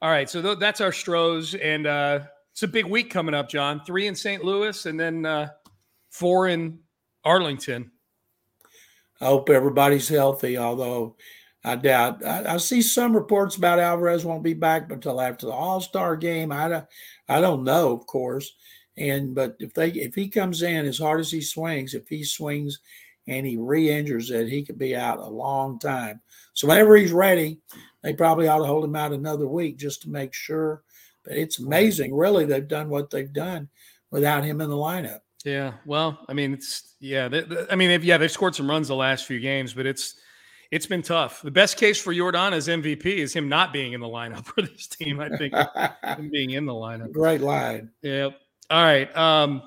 all 0.01 0.09
right. 0.09 0.29
So 0.29 0.41
th- 0.41 0.59
that's 0.59 0.79
our 0.79 0.91
Stros, 0.91 1.55
and 1.55 1.85
uh, 1.85 2.21
it's 2.51 2.63
a 2.63 2.67
big 2.67 2.85
week 2.85 3.09
coming 3.09 3.35
up, 3.35 3.49
John. 3.49 3.81
Three 3.85 4.07
in 4.07 4.15
St. 4.15 4.43
Louis, 4.43 4.85
and 4.85 4.97
then 4.97 5.25
uh, 5.25 5.49
four 6.11 6.47
in 6.47 6.79
Arlington. 7.25 7.91
I 9.21 9.25
hope 9.25 9.49
everybody's 9.49 10.07
healthy, 10.07 10.57
although 10.57 11.15
I 11.63 11.75
doubt. 11.75 12.25
I, 12.25 12.53
I, 12.53 12.57
see 12.57 12.81
some 12.81 13.13
reports 13.13 13.57
about 13.57 13.79
Alvarez 13.79 14.23
won't 14.23 14.43
be 14.43 14.53
back 14.53 14.91
until 14.91 15.19
after 15.19 15.45
the 15.45 15.51
All 15.51 15.81
Star 15.81 16.15
game. 16.15 16.51
I 16.51 16.69
don't, 16.69 16.85
I 17.27 17.41
don't 17.41 17.63
know, 17.63 17.91
of 17.91 18.05
course. 18.05 18.53
And 18.97 19.35
but 19.35 19.55
if 19.59 19.73
they 19.73 19.89
if 19.89 20.15
he 20.15 20.29
comes 20.29 20.61
in 20.61 20.85
as 20.85 20.97
hard 20.97 21.19
as 21.19 21.31
he 21.31 21.41
swings, 21.41 21.93
if 21.93 22.07
he 22.07 22.23
swings 22.23 22.79
and 23.27 23.45
he 23.45 23.57
re-injures 23.57 24.31
it, 24.31 24.49
he 24.49 24.63
could 24.63 24.77
be 24.77 24.95
out 24.95 25.19
a 25.19 25.27
long 25.27 25.79
time. 25.79 26.21
So 26.53 26.67
whenever 26.67 26.95
he's 26.95 27.11
ready, 27.11 27.59
they 28.03 28.13
probably 28.13 28.47
ought 28.47 28.59
to 28.59 28.65
hold 28.65 28.83
him 28.83 28.95
out 28.95 29.13
another 29.13 29.47
week 29.47 29.77
just 29.77 30.01
to 30.03 30.09
make 30.09 30.33
sure. 30.33 30.83
But 31.23 31.33
it's 31.33 31.59
amazing, 31.59 32.15
really, 32.15 32.45
they've 32.45 32.67
done 32.67 32.89
what 32.89 33.09
they've 33.09 33.31
done 33.31 33.69
without 34.11 34.43
him 34.43 34.61
in 34.61 34.69
the 34.69 34.75
lineup. 34.75 35.19
Yeah, 35.45 35.73
well, 35.85 36.19
I 36.27 36.33
mean, 36.33 36.53
it's 36.53 36.95
yeah. 36.99 37.27
They, 37.29 37.41
they, 37.41 37.65
I 37.71 37.75
mean, 37.75 37.89
they've, 37.89 38.03
yeah, 38.03 38.17
they've 38.17 38.31
scored 38.31 38.55
some 38.55 38.69
runs 38.69 38.89
the 38.89 38.95
last 38.95 39.25
few 39.25 39.39
games, 39.39 39.73
but 39.73 39.85
it's 39.85 40.15
it's 40.71 40.85
been 40.85 41.01
tough. 41.01 41.41
The 41.41 41.51
best 41.51 41.77
case 41.77 41.99
for 41.99 42.13
Jordan 42.13 42.53
as 42.53 42.67
MVP 42.67 43.05
is 43.05 43.33
him 43.33 43.49
not 43.49 43.73
being 43.73 43.93
in 43.93 44.01
the 44.01 44.07
lineup 44.07 44.45
for 44.55 44.61
this 44.61 44.87
team. 44.87 45.19
I 45.19 45.29
think 45.29 45.53
him 45.55 46.29
being 46.31 46.51
in 46.51 46.65
the 46.65 46.73
lineup. 46.73 47.11
Great 47.11 47.41
line. 47.41 47.89
Yep. 48.01 48.37
All 48.69 48.83
right. 48.83 49.15
Um, 49.17 49.63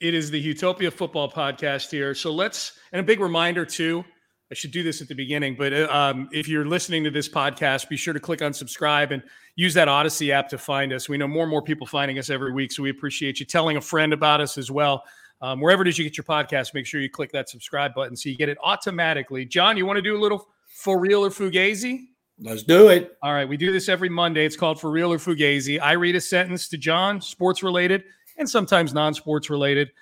it 0.00 0.14
is 0.14 0.30
the 0.30 0.42
Houtopia 0.42 0.90
Football 0.90 1.30
Podcast 1.30 1.90
here. 1.90 2.14
So 2.14 2.32
let's, 2.32 2.72
and 2.92 3.00
a 3.00 3.02
big 3.02 3.20
reminder 3.20 3.66
too. 3.66 4.04
I 4.50 4.54
should 4.54 4.72
do 4.72 4.82
this 4.82 5.00
at 5.00 5.06
the 5.06 5.14
beginning, 5.14 5.54
but 5.54 5.72
uh, 5.72 5.86
um, 5.90 6.28
if 6.32 6.48
you're 6.48 6.66
listening 6.66 7.04
to 7.04 7.10
this 7.10 7.28
podcast, 7.28 7.88
be 7.88 7.96
sure 7.96 8.12
to 8.12 8.18
click 8.18 8.42
on 8.42 8.52
subscribe 8.52 9.12
and 9.12 9.22
use 9.54 9.74
that 9.74 9.86
Audacy 9.86 10.30
app 10.30 10.48
to 10.48 10.58
find 10.58 10.92
us. 10.92 11.08
We 11.08 11.18
know 11.18 11.28
more 11.28 11.44
and 11.44 11.50
more 11.50 11.62
people 11.62 11.86
finding 11.86 12.18
us 12.18 12.30
every 12.30 12.52
week, 12.52 12.72
so 12.72 12.82
we 12.82 12.90
appreciate 12.90 13.38
you 13.38 13.46
telling 13.46 13.76
a 13.76 13.80
friend 13.80 14.12
about 14.12 14.40
us 14.40 14.58
as 14.58 14.68
well. 14.68 15.04
Um, 15.40 15.60
wherever 15.60 15.82
it 15.82 15.88
is 15.88 15.98
you 15.98 16.04
get 16.04 16.16
your 16.16 16.24
podcast, 16.24 16.74
make 16.74 16.84
sure 16.84 17.00
you 17.00 17.08
click 17.08 17.30
that 17.32 17.48
subscribe 17.48 17.94
button 17.94 18.16
so 18.16 18.28
you 18.28 18.36
get 18.36 18.48
it 18.48 18.58
automatically. 18.62 19.44
John, 19.44 19.76
you 19.76 19.86
want 19.86 19.98
to 19.98 20.02
do 20.02 20.16
a 20.16 20.20
little 20.20 20.48
for 20.66 20.98
real 20.98 21.24
or 21.24 21.30
fugazi? 21.30 22.08
Let's 22.40 22.62
do 22.62 22.88
it. 22.88 23.16
All 23.22 23.32
right, 23.32 23.48
we 23.48 23.56
do 23.56 23.70
this 23.70 23.88
every 23.88 24.08
Monday. 24.08 24.44
It's 24.44 24.56
called 24.56 24.80
for 24.80 24.90
real 24.90 25.12
or 25.12 25.18
fugazi. 25.18 25.80
I 25.80 25.92
read 25.92 26.16
a 26.16 26.20
sentence 26.20 26.68
to 26.68 26.78
John, 26.78 27.20
sports 27.20 27.62
related, 27.62 28.02
and 28.36 28.48
sometimes 28.48 28.92
non-sports 28.92 29.48
related. 29.48 29.92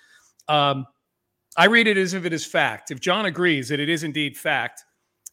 Um, 0.49 0.87
I 1.59 1.67
read 1.67 1.89
it 1.89 1.97
as 1.97 2.15
if 2.15 2.25
it 2.25 2.33
is 2.33 2.47
fact. 2.47 2.93
If 2.93 3.01
John 3.01 3.27
agrees 3.27 3.69
that 3.71 3.81
it 3.81 3.89
is 3.89 4.05
indeed 4.05 4.39
fact, 4.39 4.85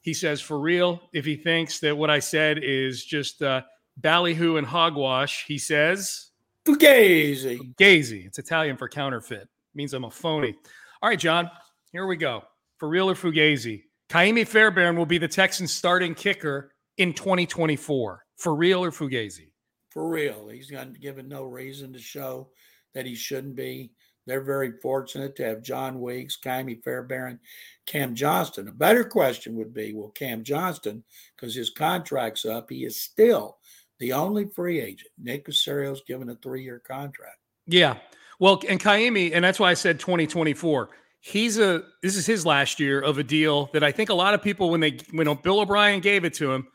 he 0.01 0.11
says 0.11 0.41
for 0.41 0.59
real. 0.59 0.99
If 1.13 1.23
he 1.23 1.35
thinks 1.35 1.79
that 1.81 1.95
what 1.95 2.09
I 2.09 2.17
said 2.17 2.57
is 2.63 3.05
just 3.05 3.43
uh, 3.43 3.61
ballyhoo 3.97 4.57
and 4.57 4.65
hogwash, 4.65 5.45
he 5.45 5.59
says 5.59 6.31
fugazi. 6.65 7.59
Fugazi. 7.59 8.25
It's 8.25 8.39
Italian 8.39 8.75
for 8.75 8.89
counterfeit. 8.89 9.43
It 9.43 9.49
means 9.75 9.93
I'm 9.93 10.05
a 10.05 10.09
phony. 10.09 10.55
All 11.03 11.09
right, 11.09 11.19
John. 11.19 11.47
Here 11.91 12.07
we 12.07 12.15
go. 12.15 12.43
For 12.79 12.89
real 12.89 13.07
or 13.07 13.13
fugazi. 13.13 13.83
Ka'imi 14.09 14.47
Fairbairn 14.47 14.97
will 14.97 15.05
be 15.05 15.19
the 15.19 15.27
Texans' 15.27 15.73
starting 15.73 16.15
kicker 16.15 16.71
in 16.97 17.13
2024. 17.13 18.25
For 18.37 18.55
real 18.55 18.83
or 18.83 18.89
fugazi? 18.89 19.51
For 19.91 20.09
real. 20.09 20.47
He's 20.47 20.71
given 20.99 21.29
no 21.29 21.43
reason 21.43 21.93
to 21.93 21.99
show 21.99 22.49
that 22.95 23.05
he 23.05 23.13
shouldn't 23.13 23.55
be. 23.55 23.91
They're 24.25 24.41
very 24.41 24.73
fortunate 24.81 25.35
to 25.35 25.45
have 25.45 25.61
Jon 25.61 26.01
Weeks, 26.01 26.37
Ka'imi 26.37 26.83
Fairbairn, 26.83 27.39
Cam 27.85 28.15
Johnston. 28.15 28.67
A 28.67 28.71
better 28.71 29.03
question 29.03 29.55
would 29.55 29.73
be 29.73 29.93
will 29.93 30.09
Cam 30.09 30.43
Johnston, 30.43 31.03
because 31.35 31.53
his 31.53 31.69
contract's 31.69 32.45
up, 32.45 32.69
he 32.69 32.85
is 32.85 32.99
still 32.99 33.57
the 33.99 34.13
only 34.13 34.45
free 34.45 34.79
agent. 34.79 35.11
Nick 35.21 35.45
Caserio's 35.45 36.01
given 36.07 36.29
a 36.29 36.35
three 36.35 36.63
year 36.63 36.81
contract. 36.85 37.37
Yeah. 37.67 37.97
Well, 38.39 38.61
and 38.67 38.79
Ka'imi, 38.79 39.31
and 39.33 39.43
that's 39.43 39.59
why 39.59 39.71
I 39.71 39.75
said 39.75 39.99
2024. 39.99 40.89
He's 41.21 41.57
a 41.57 41.83
this 42.03 42.15
is 42.15 42.25
his 42.25 42.45
last 42.45 42.79
year 42.79 43.01
of 43.01 43.17
a 43.17 43.23
deal 43.23 43.69
that 43.73 43.83
I 43.83 43.91
think 43.91 44.09
a 44.09 44.13
lot 44.13 44.35
of 44.35 44.43
people 44.43 44.69
when 44.69 44.79
they 44.79 44.99
when 45.11 45.33
Bill 45.41 45.59
O'Brien 45.59 45.99
gave 45.99 46.23
it 46.23 46.35
to 46.35 46.51
him, 46.51 46.67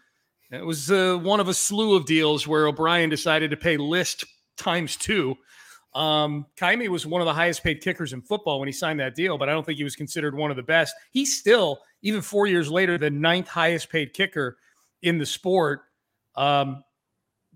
it 0.50 0.64
was 0.64 0.90
uh, 0.90 1.16
one 1.22 1.38
of 1.38 1.46
a 1.46 1.54
slew 1.54 1.94
of 1.94 2.04
deals 2.04 2.48
where 2.48 2.66
O'Brien 2.66 3.10
decided 3.10 3.52
to 3.52 3.56
pay 3.56 3.76
list 3.76 4.24
times 4.56 4.96
two 4.96 5.36
um, 5.94 6.46
Ka'imi 6.56 6.88
was 6.88 7.06
one 7.06 7.20
of 7.20 7.26
the 7.26 7.34
highest 7.34 7.64
paid 7.64 7.80
kickers 7.80 8.12
in 8.12 8.22
football 8.22 8.60
when 8.60 8.68
he 8.68 8.72
signed 8.72 9.00
that 9.00 9.14
deal, 9.14 9.36
but 9.36 9.48
I 9.48 9.52
don't 9.52 9.66
think 9.66 9.78
he 9.78 9.84
was 9.84 9.96
considered 9.96 10.34
one 10.34 10.50
of 10.50 10.56
the 10.56 10.62
best. 10.62 10.94
He's 11.10 11.38
still, 11.38 11.80
even 12.02 12.22
four 12.22 12.46
years 12.46 12.70
later, 12.70 12.96
the 12.96 13.10
ninth 13.10 13.48
highest 13.48 13.90
paid 13.90 14.12
kicker 14.12 14.58
in 15.02 15.18
the 15.18 15.26
sport. 15.26 15.82
Um, 16.36 16.84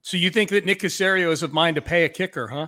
so 0.03 0.17
you 0.17 0.31
think 0.31 0.51
that 0.51 0.67
Nick 0.67 0.81
Caserio 0.81 1.31
is 1.31 1.43
of 1.43 1.53
mind 1.53 1.77
to 1.77 1.83
pay 1.83 2.05
a 2.05 2.09
kicker, 2.09 2.49
huh? 2.49 2.67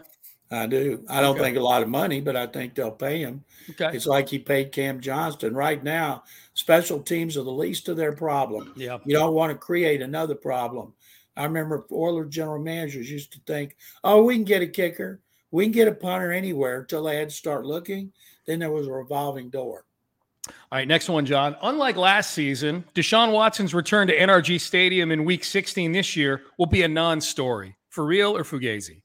I 0.51 0.67
do. 0.69 1.05
I 1.09 1.21
don't 1.21 1.35
okay. 1.35 1.47
think 1.47 1.57
a 1.57 1.61
lot 1.61 1.83
of 1.83 1.89
money, 1.89 2.21
but 2.21 2.37
I 2.37 2.47
think 2.47 2.77
they'll 2.77 2.93
pay 2.93 3.19
him. 3.19 3.43
Okay. 3.71 3.91
It's 3.97 4.07
like 4.07 4.29
he 4.29 4.39
paid 4.39 4.71
Cam 4.71 5.01
Johnston. 5.01 5.55
Right 5.55 5.83
now, 5.83 6.23
special 6.55 7.03
teams 7.03 7.37
are 7.37 7.43
the 7.43 7.51
least 7.51 7.89
of 7.89 7.97
their 7.97 8.13
problem. 8.13 8.73
Yeah. 8.77 8.99
You 9.05 9.17
don't 9.17 9.35
want 9.35 9.51
to 9.51 9.59
create 9.59 10.03
another 10.03 10.37
problem. 10.37 10.93
I 11.37 11.45
remember 11.45 11.85
Oilers 11.91 12.33
general 12.33 12.63
managers 12.63 13.11
used 13.11 13.33
to 13.33 13.41
think, 13.41 13.77
oh, 14.05 14.23
we 14.23 14.37
can 14.37 14.45
get 14.45 14.63
a 14.63 14.69
kicker 14.69 15.21
we 15.51 15.65
can 15.65 15.73
get 15.73 15.89
a 15.89 15.93
punter 15.93 16.33
anywhere 16.33 16.81
until 16.81 17.05
they 17.05 17.17
had 17.17 17.31
to 17.31 17.35
start 17.35 17.65
looking. 17.65 18.13
Then 18.47 18.59
there 18.59 18.71
was 18.71 18.87
a 18.87 18.93
revolving 18.93 19.51
door. 19.51 19.85
All 20.49 20.79
right, 20.79 20.87
next 20.87 21.09
one, 21.09 21.27
John. 21.27 21.57
Unlike 21.63 21.97
last 21.97 22.33
season, 22.33 22.85
Deshaun 22.95 23.33
Watson's 23.33 23.75
return 23.75 24.07
to 24.09 24.17
NRG 24.17 24.61
Stadium 24.61 25.11
in 25.11 25.25
Week 25.25 25.43
16 25.43 25.93
this 25.93 26.17
year 26.17 26.43
will 26.59 26.67
be 26.67 26.83
a 26.83 26.89
non-story. 26.89 27.77
For 27.91 28.05
real 28.05 28.37
or 28.37 28.45
fugazi? 28.45 29.03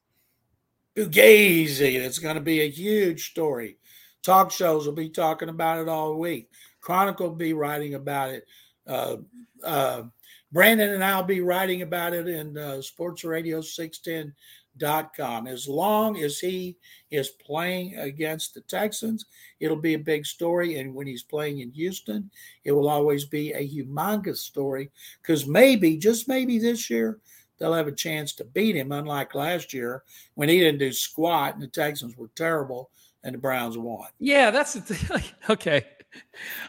Fugazi. 0.96 1.96
It's 1.96 2.20
going 2.20 2.36
to 2.36 2.42
be 2.42 2.62
a 2.62 2.70
huge 2.70 3.32
story. 3.32 3.78
Talk 4.24 4.52
shows 4.52 4.86
will 4.86 4.94
be 4.94 5.10
talking 5.10 5.50
about 5.50 5.80
it 5.80 5.90
all 5.90 6.20
week. 6.20 6.50
Chronicle 6.82 7.30
will 7.30 7.36
be 7.36 7.54
writing 7.54 7.96
about 7.96 8.32
it. 8.32 8.46
Uh, 8.86 9.18
uh, 9.64 10.04
Brandon 10.52 10.90
and 10.90 11.04
I'll 11.04 11.24
be 11.24 11.42
writing 11.42 11.82
about 11.82 12.14
it 12.14 12.28
in 12.28 12.58
uh, 12.58 12.82
Sports 12.82 13.24
Radio 13.24 13.62
610 13.62 14.36
com. 14.80 15.48
As 15.48 15.68
long 15.68 16.18
as 16.22 16.40
he 16.40 16.76
is 17.10 17.30
playing 17.30 17.98
against 17.98 18.54
the 18.54 18.62
Texans, 18.62 19.26
it'll 19.60 19.78
be 19.78 19.94
a 19.94 20.00
big 20.00 20.26
story. 20.26 20.78
And 20.78 20.94
when 20.94 21.08
he's 21.08 21.24
playing 21.24 21.60
in 21.60 21.72
Houston, 21.72 22.30
it 22.64 22.72
will 22.72 22.90
always 22.90 23.26
be 23.26 23.54
a 23.54 23.68
humongous 23.68 24.38
story 24.38 24.92
because 25.22 25.48
maybe, 25.48 25.98
just 25.98 26.28
maybe 26.28 26.60
this 26.60 26.90
year, 26.90 27.20
they'll 27.58 27.74
have 27.74 27.88
a 27.88 27.92
chance 27.92 28.34
to 28.34 28.44
beat 28.44 28.76
him, 28.76 28.92
unlike 28.92 29.36
last 29.36 29.74
year 29.74 30.04
when 30.36 30.50
he 30.50 30.60
didn't 30.60 30.80
do 30.80 30.92
squat 30.92 31.54
and 31.54 31.64
the 31.64 31.68
Texans 31.68 32.18
were 32.18 32.30
terrible 32.36 32.90
and 33.24 33.36
the 33.36 33.40
Browns 33.40 33.78
won. 33.78 34.08
Yeah, 34.20 34.52
that's 34.52 34.74
the 34.74 34.82
thing. 34.82 35.24
okay. 35.50 35.86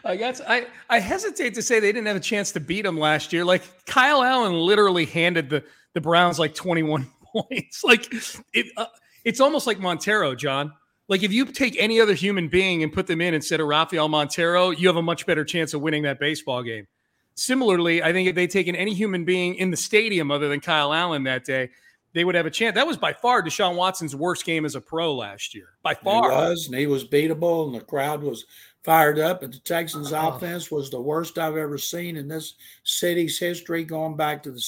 I 0.05 0.15
guess 0.15 0.39
I, 0.47 0.67
I 0.89 0.99
hesitate 0.99 1.53
to 1.55 1.61
say 1.61 1.79
they 1.79 1.91
didn't 1.91 2.07
have 2.07 2.15
a 2.15 2.21
chance 2.21 2.51
to 2.53 2.59
beat 2.59 2.85
him 2.85 2.97
last 2.97 3.33
year. 3.33 3.43
Like 3.43 3.63
Kyle 3.85 4.23
Allen 4.23 4.53
literally 4.53 5.05
handed 5.05 5.49
the, 5.49 5.63
the 5.93 6.01
Browns 6.01 6.39
like 6.39 6.55
21 6.55 7.09
points. 7.33 7.83
Like 7.83 8.07
it, 8.53 8.67
uh, 8.77 8.85
it's 9.25 9.39
almost 9.39 9.67
like 9.67 9.79
Montero, 9.79 10.35
John. 10.35 10.73
Like 11.09 11.23
if 11.23 11.33
you 11.33 11.45
take 11.45 11.75
any 11.79 11.99
other 11.99 12.13
human 12.13 12.47
being 12.47 12.83
and 12.83 12.93
put 12.93 13.07
them 13.07 13.19
in 13.19 13.33
instead 13.33 13.59
of 13.59 13.67
Rafael 13.67 14.07
Montero, 14.07 14.69
you 14.69 14.87
have 14.87 14.95
a 14.95 15.01
much 15.01 15.25
better 15.25 15.43
chance 15.43 15.73
of 15.73 15.81
winning 15.81 16.03
that 16.03 16.19
baseball 16.19 16.63
game. 16.63 16.87
similarly, 17.35 18.01
I 18.03 18.13
think 18.13 18.29
if 18.29 18.35
they'd 18.35 18.49
taken 18.49 18.75
any 18.75 18.93
human 18.93 19.25
being 19.25 19.55
in 19.55 19.71
the 19.71 19.77
stadium 19.77 20.31
other 20.31 20.47
than 20.47 20.59
Kyle 20.59 20.93
Allen 20.93 21.23
that 21.23 21.43
day, 21.43 21.69
they 22.13 22.23
would 22.23 22.35
have 22.35 22.45
a 22.45 22.51
chance. 22.51 22.75
That 22.75 22.87
was 22.87 22.97
by 22.97 23.11
far 23.11 23.41
Deshaun 23.41 23.75
Watson's 23.75 24.15
worst 24.15 24.45
game 24.45 24.65
as 24.65 24.75
a 24.75 24.81
pro 24.81 25.13
last 25.13 25.55
year. 25.55 25.69
By 25.81 25.95
far. 25.95 26.29
He 26.29 26.37
was, 26.37 26.67
and 26.67 26.75
he 26.77 26.87
was 26.87 27.03
beatable, 27.03 27.65
and 27.65 27.75
the 27.75 27.81
crowd 27.81 28.21
was 28.21 28.45
fired 28.83 29.19
up. 29.19 29.41
But 29.41 29.51
the 29.51 29.59
Texans' 29.59 30.13
oh. 30.13 30.29
offense 30.29 30.71
was 30.71 30.89
the 30.89 31.01
worst 31.01 31.37
I've 31.37 31.57
ever 31.57 31.77
seen 31.77 32.17
in 32.17 32.27
this 32.27 32.53
city's 32.83 33.39
history, 33.39 33.83
going 33.83 34.15
back 34.15 34.43
to 34.43 34.51
the 34.51 34.61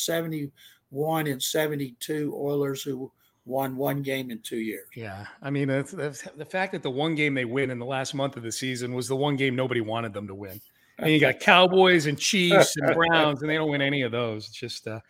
71 0.92 1.28
and 1.28 1.42
72 1.42 2.34
Oilers 2.36 2.84
who 2.84 3.12
won 3.46 3.78
one 3.78 4.02
game 4.02 4.32
in 4.32 4.40
two 4.40 4.58
years. 4.58 4.88
Yeah. 4.96 5.26
I 5.42 5.50
mean, 5.50 5.68
the 5.68 6.48
fact 6.50 6.72
that 6.74 6.84
the 6.84 6.90
one 6.90 7.16
game 7.16 7.34
they 7.34 7.46
win 7.46 7.70
in 7.70 7.80
the 7.80 7.86
last 7.86 8.14
month 8.14 8.38
of 8.38 8.44
the 8.44 8.52
season 8.52 8.94
was 8.94 9.08
the 9.08 9.16
one 9.16 9.36
game 9.36 9.56
nobody 9.56 9.82
wanted 9.82 10.14
them 10.14 10.28
to 10.28 10.36
win. 10.36 10.60
And 10.98 11.12
you 11.12 11.20
got 11.20 11.40
Cowboys 11.40 12.06
and 12.06 12.18
Chiefs 12.18 12.76
and 12.78 12.96
Browns, 12.96 13.42
and 13.42 13.50
they 13.50 13.56
don't 13.56 13.70
win 13.70 13.82
any 13.82 14.02
of 14.04 14.12
those. 14.12 14.48
It's 14.48 14.56
just, 14.56 14.88
uh, 14.88 15.02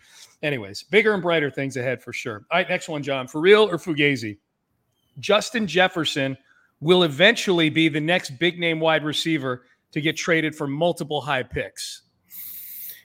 anyways, 0.42 0.84
bigger 0.84 1.14
and 1.14 1.22
brighter 1.22 1.52
things 1.52 1.78
ahead 1.78 2.02
for 2.02 2.12
sure. 2.12 2.46
All 2.52 2.58
right, 2.58 2.68
next 2.68 2.90
one, 2.90 3.04
John. 3.04 3.28
For 3.28 3.40
real 3.40 3.70
or 3.70 3.78
Fugazi? 3.78 4.38
Justin 5.20 5.68
Jefferson 5.68 6.36
will 6.82 7.04
eventually 7.04 7.70
be 7.70 7.88
the 7.88 8.02
next 8.02 8.32
big 8.32 8.60
name 8.60 8.80
wide 8.80 9.04
receiver 9.04 9.66
to 9.92 10.02
get 10.02 10.18
traded 10.18 10.56
for 10.56 10.68
multiple 10.68 11.22
high 11.22 11.44
picks. 11.44 12.02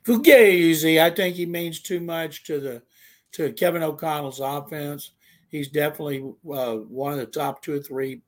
Fugazi, 0.05 1.01
I 1.01 1.11
think 1.11 1.37
he 1.37 1.47
means 1.47 1.81
too 1.81 2.01
much 2.01 2.45
to 2.45 2.61
the 2.61 2.83
to 3.33 3.53
Kevin 3.53 3.83
O'Connell's 3.83 4.41
offense. 4.41 5.13
He's 5.49 5.69
definitely 5.69 6.21
uh, 6.53 6.77
one 6.77 7.13
of 7.13 7.19
the 7.19 7.27
top 7.27 7.63
two 7.63 7.75
or 7.75 7.81
three 7.81 8.23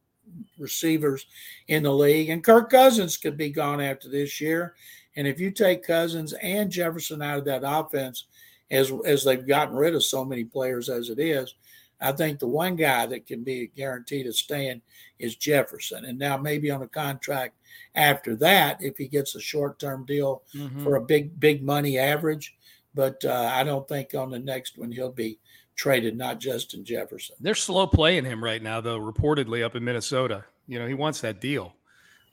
receivers 0.59 1.27
in 1.69 1.83
the 1.83 1.93
league. 1.93 2.31
And 2.31 2.45
Kirk 2.45 2.71
Cousins 2.71 3.17
could 3.17 3.37
be 3.37 3.51
gone 3.51 3.81
after 3.81 4.09
this 4.09 4.41
year. 4.41 4.75
And 5.17 5.27
if 5.27 5.41
you 5.41 5.51
take 5.51 5.87
Cousins 5.87 6.33
and 6.35 6.71
Jefferson 6.71 7.21
out 7.23 7.39
of 7.39 7.45
that 7.47 7.63
offense, 7.65 8.27
as 8.71 8.93
as 9.05 9.25
they've 9.25 9.47
gotten 9.47 9.77
rid 9.77 9.95
of 9.95 10.05
so 10.05 10.25
many 10.25 10.45
players 10.45 10.89
as 10.89 11.11
it 11.11 11.19
is, 11.19 11.55
I 12.03 12.13
think 12.13 12.39
the 12.39 12.47
one 12.47 12.77
guy 12.77 13.07
that 13.07 13.27
can 13.27 13.45
be 13.45 13.71
guaranteed 13.77 14.27
of 14.27 14.37
staying 14.37 14.83
is 15.19 15.37
Jefferson. 15.37 16.05
And 16.05 16.19
now 16.19 16.37
maybe 16.37 16.71
on 16.71 16.83
a 16.83 16.89
contract 16.89 17.55
after 17.95 18.37
that, 18.37 18.83
if 18.83 18.97
he 18.97 19.09
gets 19.09 19.35
a 19.35 19.41
short 19.41 19.79
term 19.79 20.05
deal 20.05 20.43
mm-hmm. 20.55 20.83
for 20.83 20.97
a 20.97 21.01
big 21.01 21.39
big 21.39 21.63
money 21.63 21.99
average. 21.99 22.55
But 22.95 23.25
uh, 23.25 23.51
I 23.53 23.65
don't 23.65 23.89
think 23.89 24.15
on 24.15 24.31
the 24.31 24.39
next 24.39 24.77
one 24.77 24.93
he'll 24.93 25.11
be 25.11 25.39
traded, 25.77 26.17
not 26.17 26.41
Justin 26.41 26.85
Jefferson. 26.85 27.37
They're 27.41 27.55
slow 27.55 27.87
playing 27.87 28.25
him 28.25 28.43
right 28.43 28.63
now, 28.63 28.81
though. 28.81 28.99
Reportedly 28.99 29.65
up 29.65 29.75
in 29.77 29.85
Minnesota, 29.85 30.45
you 30.69 30.79
know 30.79 30.87
he 30.87 30.95
wants 30.95 31.21
that 31.23 31.41
deal, 31.41 31.75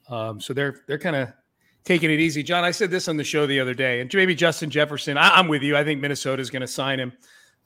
um, 0.10 0.42
so 0.42 0.54
they're 0.54 0.82
they're 0.88 1.00
kind 1.00 1.16
of 1.16 1.30
taking 1.84 2.12
it 2.12 2.20
easy. 2.20 2.44
John, 2.44 2.64
I 2.64 2.72
said 2.72 2.92
this 2.92 3.08
on 3.08 3.18
the 3.18 3.24
show 3.24 3.46
the 3.46 3.60
other 3.60 3.74
day, 3.74 4.02
and 4.02 4.14
maybe 4.14 4.36
Justin 4.36 4.70
Jefferson. 4.70 5.18
I, 5.18 5.40
am 5.40 5.48
with 5.48 5.64
you. 5.64 5.78
I 5.78 5.84
think 5.84 6.02
Minnesota 6.02 6.42
is 6.42 6.50
going 6.50 6.62
to 6.62 6.68
sign 6.68 7.00
him, 7.00 7.14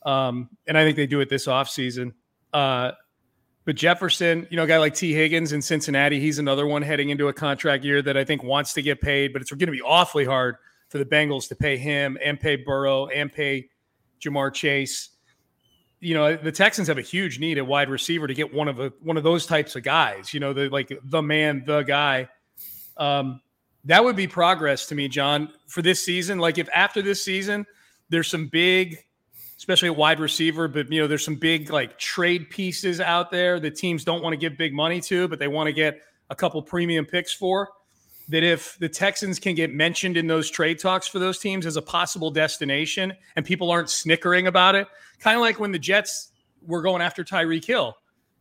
um, 0.06 0.50
and 0.68 0.78
I 0.78 0.84
think 0.84 0.96
they 0.96 1.08
do 1.08 1.20
it 1.20 1.30
this 1.30 1.48
offseason. 1.48 2.13
Uh, 2.54 2.92
but 3.66 3.76
Jefferson, 3.76 4.48
you 4.50 4.58
know, 4.58 4.63
a 4.63 4.68
guy 4.68 4.78
like 4.78 4.94
Tee 4.94 5.13
Higgins 5.13 5.54
in 5.54 5.62
Cincinnati, 5.62 6.20
he's 6.20 6.39
another 6.39 6.68
one 6.68 6.82
heading 6.82 7.10
into 7.10 7.30
a 7.30 7.34
contract 7.34 7.84
year 7.84 8.02
that 8.02 8.18
I 8.18 8.26
think 8.26 8.44
wants 8.44 8.74
to 8.74 8.82
get 8.82 9.00
paid, 9.00 9.32
but 9.32 9.42
it's 9.42 9.52
going 9.52 9.60
to 9.60 9.72
be 9.72 9.82
awfully 9.82 10.26
hard 10.26 10.58
for 10.89 10.98
the 10.98 11.06
Bengals 11.06 11.48
to 11.48 11.56
pay 11.56 11.78
him 11.78 12.18
and 12.24 12.39
pay 12.39 12.58
Burrow 12.58 13.08
and 13.08 13.32
pay 13.32 13.70
Ja'Marr 14.22 14.54
Chase 14.54 15.10
you 16.04 16.13
know 16.13 16.36
the 16.36 16.52
Texans 16.52 16.89
have 16.89 16.98
a 16.98 17.02
huge 17.02 17.39
need 17.39 17.58
at 17.58 17.66
wide 17.66 17.89
receiver 17.89 18.28
to 18.28 18.34
get 18.34 18.54
one 18.54 18.68
of 18.68 18.80
a, 18.80 18.92
one 19.02 19.16
of 19.16 19.24
those 19.24 19.46
types 19.46 19.78
of 19.78 19.84
guys. 19.84 20.34
You 20.34 20.42
know, 20.42 20.52
the 20.52 20.70
like 20.70 20.92
the 21.02 21.22
man, 21.22 21.63
the 21.66 21.82
guy. 21.82 22.28
Um, 22.98 23.42
that 23.86 24.04
would 24.04 24.16
be 24.16 24.28
progress 24.28 24.86
to 24.88 24.96
me, 24.96 25.08
John, 25.08 25.50
for 25.68 25.82
this 25.82 26.04
season. 26.04 26.39
Like 26.39 26.58
if 26.58 26.68
after 26.76 27.02
this 27.02 27.24
season, 27.24 27.66
there's 28.10 28.28
some 28.28 28.48
big, 28.48 28.98
especially 29.63 29.88
a 29.88 29.93
wide 29.93 30.19
receiver, 30.19 30.67
but 30.67 30.91
you 30.91 30.99
know, 30.99 31.08
there's 31.08 31.23
some 31.23 31.38
big 31.38 31.71
like 31.71 31.97
trade 31.97 32.49
pieces 32.49 32.99
out 32.99 33.32
there 33.32 33.62
that 33.62 33.78
teams 33.78 34.04
don't 34.04 34.21
want 34.21 34.34
to 34.34 34.38
give 34.38 34.58
big 34.58 34.73
money 34.73 34.99
to, 34.99 35.26
but 35.30 35.39
they 35.39 35.47
want 35.47 35.67
to 35.67 35.71
get 35.71 36.02
a 36.30 36.36
couple 36.36 36.62
premium 36.62 37.06
picks 37.06 37.34
for 37.34 37.69
that 38.28 38.43
if 38.43 38.78
the 38.80 38.89
Texans 38.89 39.39
can 39.39 39.56
get 39.56 39.73
mentioned 39.73 40.17
in 40.17 40.28
those 40.28 40.49
trade 40.49 40.80
talks 40.80 41.08
for 41.08 41.17
those 41.17 41.39
teams 41.39 41.65
as 41.65 41.78
a 41.78 41.82
possible 41.82 42.30
destination 42.30 43.13
and 43.38 43.45
people 43.45 43.71
aren't 43.71 43.89
snickering 43.89 44.47
about 44.47 44.76
it, 44.76 44.86
kind 45.19 45.38
of 45.38 45.41
like 45.41 45.62
when 45.62 45.71
the 45.71 45.80
Jets 45.80 46.34
were 46.62 46.82
going 46.82 47.02
after 47.02 47.23
Tyreek 47.23 47.63
Hill. 47.63 47.95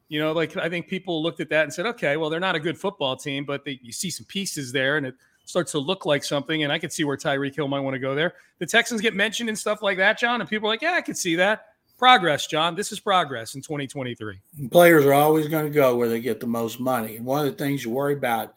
You 0.09 0.19
know, 0.19 0.33
like 0.33 0.57
I 0.57 0.69
think 0.69 0.89
people 0.89 1.23
looked 1.23 1.39
at 1.39 1.51
that 1.51 1.63
and 1.63 1.73
said, 1.73 1.87
okay, 1.87 2.17
well, 2.17 2.31
they're 2.31 2.41
not 2.41 2.57
a 2.57 2.61
good 2.61 2.77
football 2.77 3.15
team, 3.15 3.45
but 3.45 3.65
they, 3.65 3.79
you 3.81 3.93
see 3.93 4.11
some 4.11 4.27
pieces 4.27 4.73
there 4.73 4.97
and 4.97 5.07
it 5.07 5.15
starts 5.45 5.73
to 5.73 5.79
look 5.79 6.07
like 6.07 6.25
something. 6.25 6.63
And 6.63 6.73
I 6.73 6.79
could 6.79 6.93
see 6.93 7.05
where 7.05 7.17
Tyreek 7.17 7.55
Hill 7.55 7.69
might 7.69 7.81
want 7.81 7.95
to 7.95 7.99
go 8.01 8.15
there. 8.15 8.35
The 8.59 8.67
Texans 8.67 9.01
get 9.01 9.15
mentioned 9.15 9.49
and 9.49 9.59
stuff 9.59 9.83
like 9.83 9.99
that, 9.99 10.19
John, 10.19 10.41
and 10.41 10.49
people 10.49 10.69
are 10.69 10.73
like, 10.73 10.83
yeah, 10.83 10.95
I 10.95 11.01
could 11.01 11.17
see 11.17 11.37
that. 11.37 11.67
Progress, 11.99 12.47
John. 12.47 12.75
This 12.75 12.91
is 12.91 12.99
progress 12.99 13.55
in 13.55 13.63
2023. 13.63 14.41
Players 14.71 15.05
are 15.07 15.13
always 15.13 15.49
going 15.49 15.67
to 15.67 15.71
go 15.71 15.97
where 15.97 16.09
they 16.09 16.21
get 16.21 16.41
the 16.41 16.47
most 16.47 16.81
money. 16.81 17.17
And 17.17 17.25
one 17.25 17.47
of 17.47 17.53
the 17.53 17.65
things 17.65 17.85
you 17.85 17.91
worry 17.91 18.15
about 18.15 18.55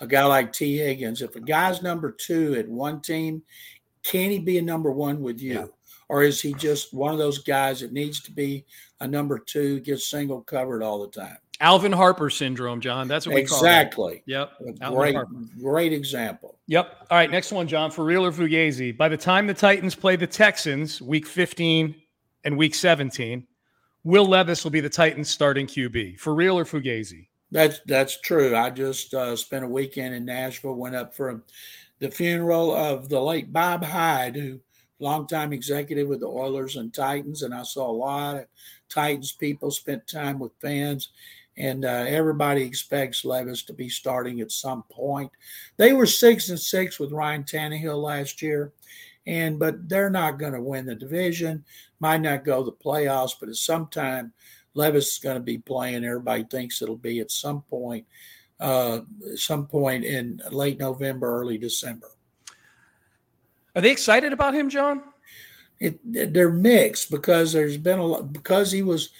a 0.00 0.06
guy 0.06 0.24
like 0.24 0.52
Tee 0.52 0.78
Higgins, 0.78 1.22
if 1.22 1.34
a 1.34 1.40
guy's 1.40 1.82
number 1.82 2.12
two 2.12 2.54
at 2.54 2.68
one 2.68 3.00
team, 3.00 3.42
can 4.04 4.30
he 4.30 4.38
be 4.38 4.58
a 4.58 4.62
number 4.62 4.92
one 4.92 5.22
with 5.22 5.40
you? 5.40 5.54
Yeah. 5.54 5.66
Or 6.08 6.22
is 6.22 6.40
he 6.40 6.52
just 6.54 6.92
one 6.92 7.12
of 7.12 7.18
those 7.18 7.38
guys 7.38 7.80
that 7.80 7.92
needs 7.92 8.20
to 8.22 8.30
be 8.30 8.64
a 9.00 9.08
number 9.08 9.38
two, 9.38 9.80
gets 9.80 10.08
single 10.08 10.42
covered 10.42 10.82
all 10.82 11.00
the 11.00 11.08
time? 11.08 11.38
Alvin 11.60 11.92
Harper 11.92 12.30
syndrome, 12.30 12.80
John. 12.80 13.06
That's 13.08 13.26
what 13.26 13.36
we 13.36 13.40
exactly. 13.40 14.22
Yep. 14.26 14.52
Great, 14.90 15.16
great 15.60 15.92
example. 15.92 16.58
Yep. 16.66 17.06
All 17.10 17.18
right. 17.18 17.30
Next 17.30 17.52
one, 17.52 17.68
John. 17.68 17.90
For 17.90 18.04
real 18.04 18.24
or 18.26 18.32
Fugazi? 18.32 18.96
By 18.96 19.08
the 19.08 19.16
time 19.16 19.46
the 19.46 19.54
Titans 19.54 19.94
play 19.94 20.16
the 20.16 20.26
Texans, 20.26 21.00
week 21.00 21.26
15 21.26 21.94
and 22.44 22.56
week 22.56 22.74
17, 22.74 23.46
Will 24.04 24.26
Levis 24.26 24.62
will 24.62 24.70
be 24.70 24.80
the 24.80 24.88
Titans 24.88 25.30
starting 25.30 25.66
QB. 25.66 26.18
For 26.18 26.34
real 26.34 26.58
or 26.58 26.64
Fugazi? 26.64 27.28
That's 27.50 27.80
that's 27.86 28.20
true. 28.20 28.54
I 28.54 28.70
just 28.70 29.14
uh, 29.14 29.34
spent 29.36 29.64
a 29.64 29.68
weekend 29.68 30.14
in 30.14 30.24
Nashville. 30.24 30.74
Went 30.74 30.94
up 30.94 31.14
for 31.14 31.42
the 32.00 32.10
funeral 32.10 32.74
of 32.74 33.08
the 33.08 33.20
late 33.20 33.52
Bob 33.52 33.82
Hyde, 33.82 34.36
who 34.36 34.60
longtime 34.98 35.52
executive 35.52 36.08
with 36.08 36.20
the 36.20 36.26
Oilers 36.26 36.76
and 36.76 36.92
Titans, 36.92 37.42
and 37.42 37.54
I 37.54 37.62
saw 37.62 37.90
a 37.90 37.92
lot 37.92 38.36
of 38.36 38.46
Titans 38.88 39.32
people. 39.32 39.70
Spent 39.70 40.06
time 40.06 40.38
with 40.38 40.52
fans, 40.60 41.10
and 41.56 41.84
uh, 41.84 42.04
everybody 42.08 42.62
expects 42.62 43.24
Levis 43.24 43.62
to 43.64 43.72
be 43.72 43.88
starting 43.88 44.40
at 44.40 44.50
some 44.50 44.82
point. 44.90 45.30
They 45.76 45.92
were 45.92 46.06
six 46.06 46.48
and 46.48 46.58
six 46.58 46.98
with 46.98 47.12
Ryan 47.12 47.44
Tannehill 47.44 48.02
last 48.02 48.42
year, 48.42 48.72
and 49.26 49.58
but 49.58 49.88
they're 49.88 50.10
not 50.10 50.38
going 50.38 50.52
to 50.52 50.60
win 50.60 50.86
the 50.86 50.94
division. 50.94 51.64
Might 52.00 52.22
not 52.22 52.44
go 52.44 52.62
the 52.62 52.72
playoffs, 52.72 53.34
but 53.38 53.48
at 53.48 53.56
some 53.56 53.86
time 53.86 54.32
Levis 54.74 55.12
is 55.12 55.18
going 55.18 55.36
to 55.36 55.42
be 55.42 55.58
playing. 55.58 56.04
Everybody 56.04 56.44
thinks 56.44 56.82
it'll 56.82 56.96
be 56.96 57.20
at 57.20 57.30
some 57.30 57.62
point, 57.62 58.04
uh, 58.58 59.00
some 59.36 59.66
point 59.66 60.04
in 60.04 60.40
late 60.50 60.78
November, 60.78 61.40
early 61.40 61.58
December. 61.58 62.08
Are 63.76 63.82
they 63.82 63.90
excited 63.90 64.32
about 64.32 64.54
him, 64.54 64.68
John? 64.68 65.02
It, 65.80 66.00
they're 66.32 66.50
mixed 66.50 67.10
because 67.10 67.52
there's 67.52 67.76
been 67.76 67.98
a 67.98 68.06
lot 68.06 68.32
because 68.32 68.72
he 68.72 68.82
was. 68.82 69.10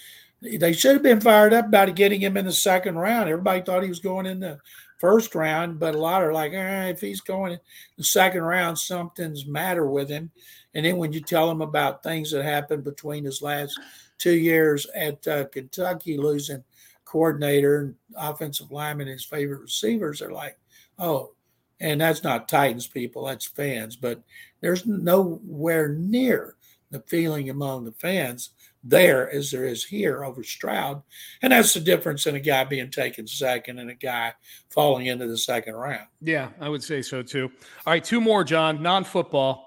They 0.41 0.73
should 0.73 0.93
have 0.93 1.03
been 1.03 1.21
fired 1.21 1.53
up 1.53 1.67
about 1.67 1.95
getting 1.95 2.21
him 2.21 2.37
in 2.37 2.45
the 2.45 2.51
second 2.51 2.95
round. 2.95 3.29
Everybody 3.29 3.61
thought 3.61 3.83
he 3.83 3.89
was 3.89 3.99
going 3.99 4.25
in 4.25 4.39
the 4.39 4.59
first 4.99 5.35
round, 5.35 5.79
but 5.79 5.95
a 5.95 5.99
lot 5.99 6.23
are 6.23 6.33
like, 6.33 6.53
eh, 6.53 6.87
if 6.87 7.01
he's 7.01 7.21
going 7.21 7.53
in 7.53 7.59
the 7.97 8.03
second 8.03 8.43
round, 8.43 8.77
something's 8.77 9.45
matter 9.45 9.85
with 9.85 10.09
him. 10.09 10.31
And 10.73 10.85
then 10.85 10.97
when 10.97 11.13
you 11.13 11.21
tell 11.21 11.49
him 11.49 11.61
about 11.61 12.03
things 12.03 12.31
that 12.31 12.43
happened 12.43 12.83
between 12.83 13.23
his 13.23 13.41
last 13.41 13.79
two 14.17 14.35
years 14.35 14.87
at 14.95 15.25
uh, 15.27 15.45
Kentucky, 15.45 16.17
losing 16.17 16.63
coordinator 17.05 17.79
and 17.79 17.95
offensive 18.17 18.71
lineman, 18.71 19.07
his 19.07 19.23
favorite 19.23 19.61
receivers 19.61 20.21
are 20.21 20.31
like, 20.31 20.57
oh, 20.99 21.31
and 21.79 21.99
that's 21.99 22.23
not 22.23 22.47
Titans 22.47 22.87
people, 22.87 23.25
that's 23.25 23.45
fans. 23.45 23.95
But 23.95 24.21
there's 24.61 24.85
nowhere 24.85 25.89
near 25.89 26.55
the 26.91 27.01
feeling 27.01 27.49
among 27.49 27.83
the 27.83 27.91
fans 27.91 28.51
there 28.85 29.29
as 29.31 29.51
there 29.51 29.65
is 29.65 29.83
here 29.83 30.23
over 30.23 30.43
Stroud. 30.43 31.01
And 31.41 31.51
that's 31.51 31.73
the 31.73 31.79
difference 31.79 32.27
in 32.27 32.35
a 32.35 32.39
guy 32.39 32.63
being 32.63 32.91
taken 32.91 33.27
second 33.27 33.79
and 33.79 33.89
a 33.89 33.95
guy 33.95 34.33
falling 34.69 35.07
into 35.07 35.27
the 35.27 35.37
second 35.37 35.73
round. 35.73 36.07
Yeah, 36.21 36.49
I 36.61 36.69
would 36.69 36.83
say 36.83 37.01
so 37.01 37.23
too. 37.23 37.51
All 37.85 37.93
right, 37.93 38.03
two 38.03 38.21
more, 38.21 38.43
John, 38.43 38.81
non 38.81 39.03
football 39.03 39.65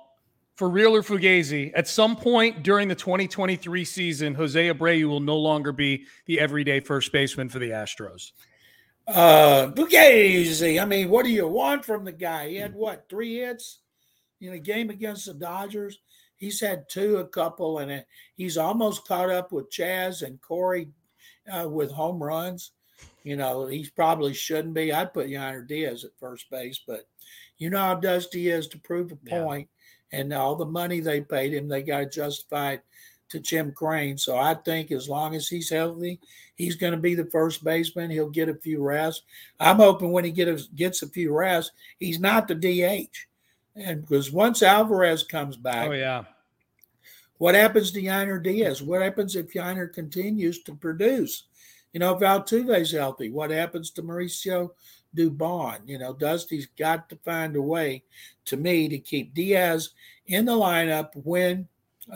for 0.58 0.68
real 0.68 0.96
or 0.96 1.02
Fugazi, 1.02 1.70
at 1.76 1.86
some 1.86 2.16
point 2.16 2.64
during 2.64 2.88
the 2.88 2.94
2023 2.96 3.84
season, 3.84 4.34
Jose 4.34 4.68
Abreu 4.68 5.04
will 5.04 5.20
no 5.20 5.36
longer 5.36 5.70
be 5.70 6.04
the 6.26 6.40
everyday 6.40 6.80
first 6.80 7.12
baseman 7.12 7.48
for 7.48 7.60
the 7.60 7.70
Astros. 7.70 8.32
Uh, 9.06 9.70
Fugazi, 9.70 10.82
I 10.82 10.84
mean, 10.84 11.10
what 11.10 11.24
do 11.24 11.30
you 11.30 11.46
want 11.46 11.84
from 11.84 12.04
the 12.04 12.10
guy? 12.10 12.48
He 12.48 12.56
had 12.56 12.74
what, 12.74 13.06
three 13.08 13.38
hits 13.38 13.78
in 14.40 14.52
a 14.52 14.58
game 14.58 14.90
against 14.90 15.26
the 15.26 15.34
Dodgers? 15.34 16.00
He's 16.38 16.60
had 16.60 16.88
two, 16.88 17.18
a 17.18 17.26
couple, 17.26 17.78
and 17.78 18.04
he's 18.36 18.56
almost 18.56 19.06
caught 19.06 19.30
up 19.30 19.52
with 19.52 19.70
Chas 19.70 20.22
and 20.22 20.40
Corey 20.40 20.88
uh, 21.52 21.68
with 21.68 21.90
home 21.90 22.22
runs. 22.22 22.72
You 23.24 23.36
know, 23.36 23.66
he 23.66 23.88
probably 23.94 24.32
shouldn't 24.32 24.74
be. 24.74 24.92
I'd 24.92 25.12
put 25.12 25.28
Yainer 25.28 25.66
Diaz 25.66 26.04
at 26.04 26.18
first 26.18 26.48
base, 26.50 26.80
but 26.86 27.06
you 27.58 27.70
know 27.70 27.78
how 27.78 27.94
dusty 27.96 28.42
he 28.42 28.48
is 28.48 28.68
to 28.68 28.78
prove 28.78 29.12
a 29.12 29.16
point. 29.16 29.68
Yeah 29.70 29.78
and 30.12 30.32
all 30.32 30.56
the 30.56 30.66
money 30.66 31.00
they 31.00 31.20
paid 31.20 31.52
him, 31.52 31.68
they 31.68 31.82
got 31.82 31.98
to 31.98 32.06
justify 32.06 32.72
it 32.72 32.84
to 33.30 33.40
Jim 33.40 33.72
Crane. 33.72 34.16
So 34.16 34.36
I 34.36 34.54
think 34.54 34.90
as 34.90 35.08
long 35.08 35.34
as 35.34 35.48
he's 35.48 35.68
healthy, 35.68 36.18
he's 36.54 36.76
going 36.76 36.92
to 36.92 36.98
be 36.98 37.14
the 37.14 37.26
first 37.26 37.62
baseman. 37.62 38.10
He'll 38.10 38.30
get 38.30 38.48
a 38.48 38.54
few 38.54 38.82
rests. 38.82 39.22
I'm 39.60 39.76
hoping 39.76 40.12
when 40.12 40.24
he 40.24 40.30
get 40.30 40.48
a, 40.48 40.62
gets 40.74 41.02
a 41.02 41.08
few 41.08 41.34
rests, 41.34 41.72
he's 41.98 42.20
not 42.20 42.48
the 42.48 42.54
DH. 42.54 43.27
And 43.78 44.00
because 44.02 44.32
once 44.32 44.62
Alvarez 44.62 45.22
comes 45.22 45.56
back, 45.56 45.88
Oh 45.88 45.92
yeah. 45.92 46.24
what 47.38 47.54
happens 47.54 47.90
to 47.92 48.02
Yainer 48.02 48.42
Diaz? 48.42 48.82
What 48.82 49.02
happens 49.02 49.36
if 49.36 49.52
Yainer 49.54 49.92
continues 49.92 50.62
to 50.64 50.74
produce? 50.74 51.44
You 51.92 52.00
know, 52.00 52.14
if 52.14 52.20
Altuve's 52.20 52.92
healthy, 52.92 53.30
what 53.30 53.50
happens 53.50 53.90
to 53.92 54.02
Mauricio 54.02 54.70
Dubon? 55.16 55.78
You 55.86 55.98
know, 55.98 56.12
Dusty's 56.12 56.66
got 56.78 57.08
to 57.08 57.16
find 57.24 57.56
a 57.56 57.62
way, 57.62 58.02
to 58.46 58.56
me, 58.56 58.88
to 58.88 58.98
keep 58.98 59.32
Diaz 59.32 59.90
in 60.26 60.44
the 60.44 60.52
lineup 60.52 61.10
when 61.14 61.66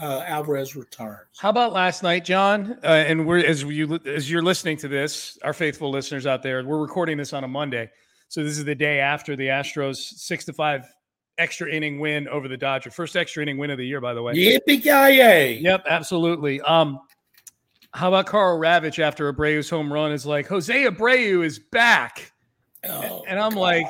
uh, 0.00 0.24
Alvarez 0.26 0.74
returns. 0.76 1.38
How 1.38 1.50
about 1.50 1.72
last 1.72 2.02
night, 2.02 2.24
John? 2.24 2.78
Uh, 2.82 2.86
and 2.86 3.26
we're 3.26 3.44
as 3.44 3.62
you 3.62 3.98
as 4.06 4.30
you're 4.30 4.42
listening 4.42 4.76
to 4.78 4.88
this, 4.88 5.38
our 5.42 5.52
faithful 5.52 5.90
listeners 5.90 6.26
out 6.26 6.42
there, 6.42 6.62
we're 6.64 6.80
recording 6.80 7.16
this 7.18 7.32
on 7.32 7.44
a 7.44 7.48
Monday, 7.48 7.90
so 8.28 8.42
this 8.42 8.58
is 8.58 8.64
the 8.64 8.74
day 8.74 9.00
after 9.00 9.36
the 9.36 9.46
Astros 9.48 9.96
six 9.96 10.44
to 10.46 10.52
five 10.52 10.86
extra 11.38 11.70
inning 11.70 11.98
win 11.98 12.28
over 12.28 12.48
the 12.48 12.56
Dodgers. 12.56 12.94
First 12.94 13.16
extra 13.16 13.42
inning 13.42 13.58
win 13.58 13.70
of 13.70 13.78
the 13.78 13.86
year, 13.86 14.00
by 14.00 14.14
the 14.14 14.22
way. 14.22 14.34
Yippee 14.34 14.82
ki 14.82 15.60
Yep, 15.62 15.84
absolutely. 15.88 16.60
Um, 16.62 17.00
how 17.94 18.08
about 18.08 18.26
Carl 18.26 18.58
Ravitch 18.58 18.98
after 18.98 19.32
Abreu's 19.32 19.68
home 19.68 19.92
run 19.92 20.12
is 20.12 20.24
like 20.24 20.46
Jose 20.48 20.72
Abreu 20.84 21.44
is 21.44 21.58
back, 21.58 22.32
Oh, 22.88 23.22
and 23.28 23.38
I'm 23.38 23.54
like, 23.54 23.86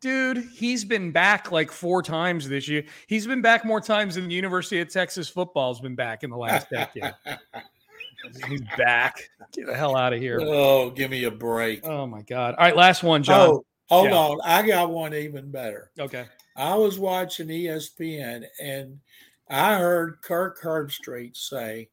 dude, 0.00 0.44
he's 0.54 0.84
been 0.84 1.10
back 1.12 1.52
like 1.52 1.70
four 1.70 2.02
times 2.02 2.48
this 2.48 2.68
year. 2.68 2.84
He's 3.06 3.26
been 3.26 3.40
back 3.42 3.64
more 3.64 3.80
times 3.80 4.16
than 4.16 4.28
the 4.28 4.34
University 4.34 4.80
of 4.80 4.90
Texas 4.92 5.28
football's 5.28 5.80
been 5.80 5.94
back 5.94 6.22
in 6.24 6.30
the 6.30 6.36
last 6.36 6.68
decade. 6.70 7.14
he's 8.48 8.62
back. 8.76 9.30
Get 9.52 9.66
the 9.66 9.74
hell 9.74 9.96
out 9.96 10.12
of 10.12 10.20
here. 10.20 10.40
oh, 10.42 10.90
give 10.90 11.10
me 11.10 11.24
a 11.24 11.30
break. 11.30 11.86
Oh 11.86 12.06
my 12.06 12.22
god. 12.22 12.56
All 12.58 12.64
right, 12.64 12.76
last 12.76 13.02
one, 13.02 13.22
John. 13.22 13.48
Oh, 13.48 13.64
hold 13.88 14.08
Yeah. 14.10 14.16
on. 14.16 14.38
I 14.44 14.66
got 14.66 14.90
one 14.90 15.14
even 15.14 15.50
better. 15.50 15.90
Okay. 15.98 16.26
I 16.56 16.74
was 16.74 16.98
watching 16.98 17.48
ESPN 17.48 18.44
and 18.60 18.98
I 19.48 19.78
heard 19.78 20.22
Kirk 20.22 20.60
Herbstreit 20.60 21.36
say 21.36 21.88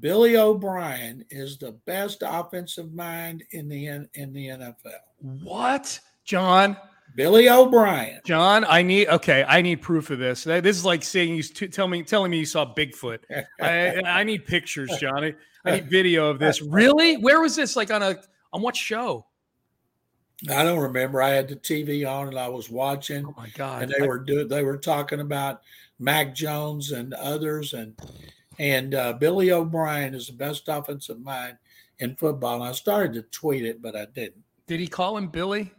Billy 0.00 0.36
O'Brien 0.36 1.24
is 1.30 1.58
the 1.58 1.72
best 1.72 2.22
offensive 2.24 2.92
mind 2.92 3.44
in 3.52 3.68
the 3.68 3.86
in 3.86 4.32
the 4.32 4.48
NFL. 4.48 4.74
What? 5.42 5.98
John? 6.24 6.76
Billy 7.14 7.48
O'Brien. 7.48 8.20
John, 8.24 8.64
I 8.64 8.82
need 8.82 9.08
okay. 9.08 9.44
I 9.48 9.62
need 9.62 9.82
proof 9.82 10.10
of 10.10 10.18
this. 10.18 10.44
This 10.44 10.76
is 10.76 10.84
like 10.84 11.02
saying 11.02 11.34
you 11.34 11.42
tell 11.42 11.88
me, 11.88 12.02
telling 12.02 12.30
me 12.30 12.38
you 12.38 12.46
saw 12.46 12.72
Bigfoot. 12.74 13.20
I, 13.60 14.00
I 14.04 14.24
need 14.24 14.46
pictures, 14.46 14.90
John. 15.00 15.24
I, 15.24 15.34
I 15.64 15.76
need 15.76 15.90
video 15.90 16.28
of 16.28 16.38
this. 16.38 16.62
Really? 16.68 17.16
Where 17.16 17.40
was 17.40 17.56
this? 17.56 17.76
Like 17.76 17.90
on 17.90 18.02
a 18.02 18.16
on 18.52 18.62
what 18.62 18.76
show? 18.76 19.26
I 20.48 20.62
don't 20.62 20.78
remember. 20.78 21.20
I 21.20 21.30
had 21.30 21.48
the 21.48 21.56
TV 21.56 22.08
on 22.08 22.28
and 22.28 22.38
I 22.38 22.48
was 22.48 22.70
watching, 22.70 23.26
Oh 23.26 23.34
my 23.36 23.48
god! 23.54 23.82
and 23.82 23.92
they 23.92 24.06
were 24.06 24.20
do, 24.20 24.46
they 24.46 24.62
were 24.62 24.76
talking 24.76 25.20
about 25.20 25.62
Mac 25.98 26.34
Jones 26.34 26.92
and 26.92 27.12
others, 27.14 27.72
and 27.72 27.98
and 28.58 28.94
uh, 28.94 29.14
Billy 29.14 29.50
O'Brien 29.50 30.14
is 30.14 30.28
the 30.28 30.32
best 30.34 30.68
offensive 30.68 31.20
mind 31.20 31.56
in 31.98 32.14
football. 32.14 32.56
And 32.56 32.64
I 32.64 32.72
started 32.72 33.14
to 33.14 33.22
tweet 33.22 33.64
it, 33.64 33.82
but 33.82 33.96
I 33.96 34.06
didn't. 34.06 34.44
Did 34.68 34.80
he 34.80 34.86
call 34.86 35.16
him 35.16 35.28
Billy? 35.28 35.72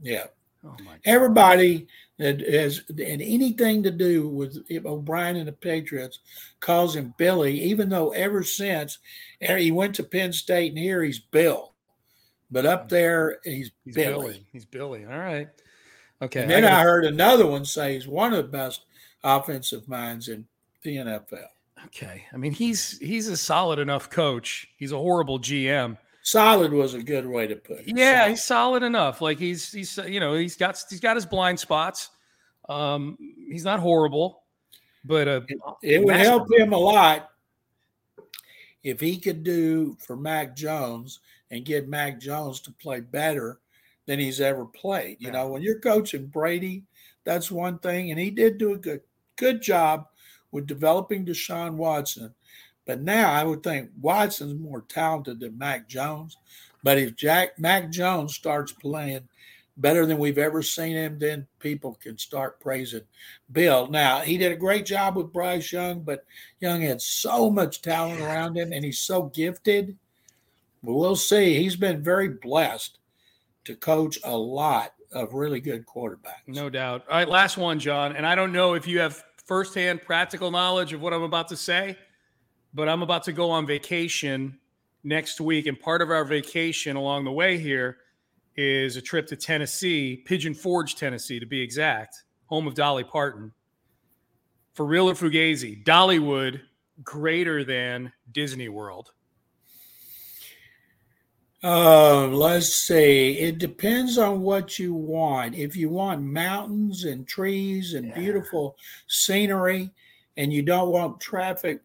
Yeah. 0.00 0.26
Oh 0.64 0.76
my! 0.84 0.92
God. 0.92 1.00
Everybody 1.04 1.88
that 2.18 2.40
has 2.40 2.82
and 2.88 3.20
anything 3.20 3.82
to 3.82 3.90
do 3.90 4.28
with 4.28 4.64
O'Brien 4.84 5.36
and 5.36 5.48
the 5.48 5.52
Patriots 5.52 6.20
calls 6.60 6.94
him 6.94 7.14
Billy, 7.18 7.60
even 7.60 7.88
though 7.88 8.10
ever 8.10 8.44
since 8.44 8.98
he 9.40 9.70
went 9.70 9.96
to 9.96 10.04
Penn 10.04 10.32
State 10.32 10.70
and 10.70 10.78
here 10.78 11.02
he's 11.02 11.18
Bill. 11.18 11.72
But 12.50 12.66
up 12.66 12.88
there, 12.88 13.38
he's, 13.44 13.70
He's 13.84 13.94
Billy. 13.94 14.12
Billy. 14.12 14.46
He's 14.52 14.64
Billy. 14.64 15.04
All 15.04 15.18
right. 15.18 15.48
Okay. 16.22 16.42
And 16.42 16.50
then 16.50 16.64
I 16.64 16.80
I, 16.80 16.82
heard 16.82 17.04
another 17.04 17.46
one 17.46 17.64
say 17.64 17.94
he's 17.94 18.06
one 18.08 18.32
of 18.32 18.38
the 18.38 18.50
best 18.50 18.84
offensive 19.24 19.88
minds 19.88 20.28
in 20.28 20.46
the 20.82 20.96
NFL. 20.96 21.46
okay. 21.86 22.24
I 22.32 22.36
mean, 22.36 22.52
he's 22.52 22.98
he's 22.98 23.28
a 23.28 23.36
solid 23.36 23.78
enough 23.78 24.08
coach. 24.08 24.68
He's 24.76 24.92
a 24.92 24.96
horrible 24.98 25.38
GM. 25.38 25.98
Solid 26.22 26.72
was 26.72 26.94
a 26.94 27.02
good 27.02 27.26
way 27.26 27.46
to 27.46 27.54
put 27.56 27.80
it. 27.80 27.96
Yeah, 27.96 28.18
Solid. 28.20 28.30
he's 28.30 28.44
solid 28.44 28.82
enough. 28.82 29.20
Like 29.20 29.38
he's 29.38 29.70
he's 29.70 29.96
you 30.08 30.20
know 30.20 30.34
he's 30.34 30.56
got 30.56 30.82
he's 30.88 31.00
got 31.00 31.16
his 31.16 31.26
blind 31.26 31.60
spots. 31.60 32.10
Um, 32.68 33.16
he's 33.48 33.64
not 33.64 33.78
horrible, 33.78 34.42
but 35.04 35.28
uh, 35.28 35.40
it 35.82 36.02
would 36.02 36.16
help 36.16 36.52
him 36.52 36.72
a 36.72 36.78
lot 36.78 37.30
if 38.86 39.00
he 39.00 39.18
could 39.18 39.42
do 39.42 39.96
for 39.98 40.14
Mac 40.16 40.54
Jones 40.54 41.18
and 41.50 41.64
get 41.64 41.88
Mac 41.88 42.20
Jones 42.20 42.60
to 42.60 42.70
play 42.70 43.00
better 43.00 43.58
than 44.06 44.20
he's 44.20 44.40
ever 44.40 44.64
played. 44.64 45.16
You 45.18 45.26
Yeah. 45.26 45.32
know, 45.32 45.48
when 45.48 45.62
you're 45.62 45.80
coaching 45.80 46.26
Brady, 46.28 46.84
that's 47.24 47.50
one 47.50 47.80
thing, 47.80 48.12
and 48.12 48.20
he 48.20 48.30
did 48.30 48.58
do 48.58 48.74
a 48.74 48.78
good 48.78 49.00
good 49.34 49.60
job 49.60 50.06
with 50.52 50.68
developing 50.68 51.26
Deshaun 51.26 51.74
Watson. 51.74 52.32
But 52.86 53.02
now 53.02 53.32
I 53.32 53.42
would 53.42 53.64
think 53.64 53.90
Watson's 54.00 54.54
more 54.58 54.82
talented 54.82 55.40
than 55.40 55.58
Mac 55.58 55.88
Jones. 55.88 56.36
But 56.84 56.98
if 56.98 57.16
Jack 57.16 57.58
Mac 57.58 57.90
Jones 57.90 58.36
starts 58.36 58.70
playing 58.70 59.28
better 59.76 60.06
than 60.06 60.18
we've 60.18 60.38
ever 60.38 60.62
seen 60.62 60.96
him, 60.96 61.18
then 61.18 61.46
people 61.58 61.98
can 62.00 62.16
start 62.16 62.60
praising 62.60 63.02
Bill. 63.52 63.86
Now 63.88 64.20
he 64.20 64.38
did 64.38 64.52
a 64.52 64.56
great 64.56 64.86
job 64.86 65.16
with 65.16 65.32
Bryce 65.32 65.70
Young, 65.72 66.00
but 66.00 66.24
Young 66.60 66.80
had 66.80 67.00
so 67.00 67.50
much 67.50 67.82
talent 67.82 68.20
around 68.20 68.56
him, 68.56 68.72
and 68.72 68.84
he's 68.84 68.98
so 68.98 69.24
gifted. 69.24 69.96
We'll 70.82 71.16
see. 71.16 71.56
He's 71.56 71.76
been 71.76 72.02
very 72.02 72.28
blessed 72.28 72.98
to 73.64 73.74
coach 73.74 74.18
a 74.24 74.36
lot 74.36 74.94
of 75.12 75.34
really 75.34 75.60
good 75.60 75.86
quarterbacks. 75.86 76.46
no 76.46 76.70
doubt. 76.70 77.04
All 77.08 77.16
right, 77.16 77.28
last 77.28 77.56
one, 77.56 77.78
John. 77.78 78.16
And 78.16 78.26
I 78.26 78.34
don't 78.34 78.52
know 78.52 78.74
if 78.74 78.86
you 78.86 79.00
have 79.00 79.22
firsthand 79.44 80.02
practical 80.02 80.50
knowledge 80.50 80.92
of 80.92 81.00
what 81.00 81.12
I'm 81.12 81.22
about 81.22 81.48
to 81.48 81.56
say, 81.56 81.96
but 82.74 82.88
I'm 82.88 83.02
about 83.02 83.24
to 83.24 83.32
go 83.32 83.50
on 83.50 83.66
vacation 83.66 84.58
next 85.04 85.40
week, 85.40 85.66
and 85.66 85.78
part 85.78 86.02
of 86.02 86.10
our 86.10 86.24
vacation 86.24 86.96
along 86.96 87.24
the 87.24 87.32
way 87.32 87.58
here 87.58 87.98
is 88.56 88.96
a 88.96 89.02
trip 89.02 89.26
to 89.28 89.36
Tennessee, 89.36 90.22
Pigeon 90.24 90.54
Forge, 90.54 90.94
Tennessee, 90.96 91.38
to 91.38 91.46
be 91.46 91.60
exact, 91.60 92.24
home 92.46 92.66
of 92.66 92.74
Dolly 92.74 93.04
Parton. 93.04 93.52
For 94.74 94.86
real 94.86 95.08
or 95.08 95.14
Fugazi, 95.14 95.84
Dollywood 95.84 96.60
greater 97.02 97.64
than 97.64 98.12
Disney 98.32 98.68
World. 98.68 99.12
Uh, 101.64 102.28
let's 102.28 102.74
see. 102.74 103.38
It 103.38 103.58
depends 103.58 104.18
on 104.18 104.42
what 104.42 104.78
you 104.78 104.94
want. 104.94 105.54
If 105.54 105.74
you 105.74 105.88
want 105.88 106.22
mountains 106.22 107.04
and 107.04 107.26
trees 107.26 107.94
and 107.94 108.14
beautiful 108.14 108.76
scenery, 109.08 109.90
and 110.36 110.52
you 110.52 110.62
don't 110.62 110.90
want 110.90 111.20
traffic 111.20 111.80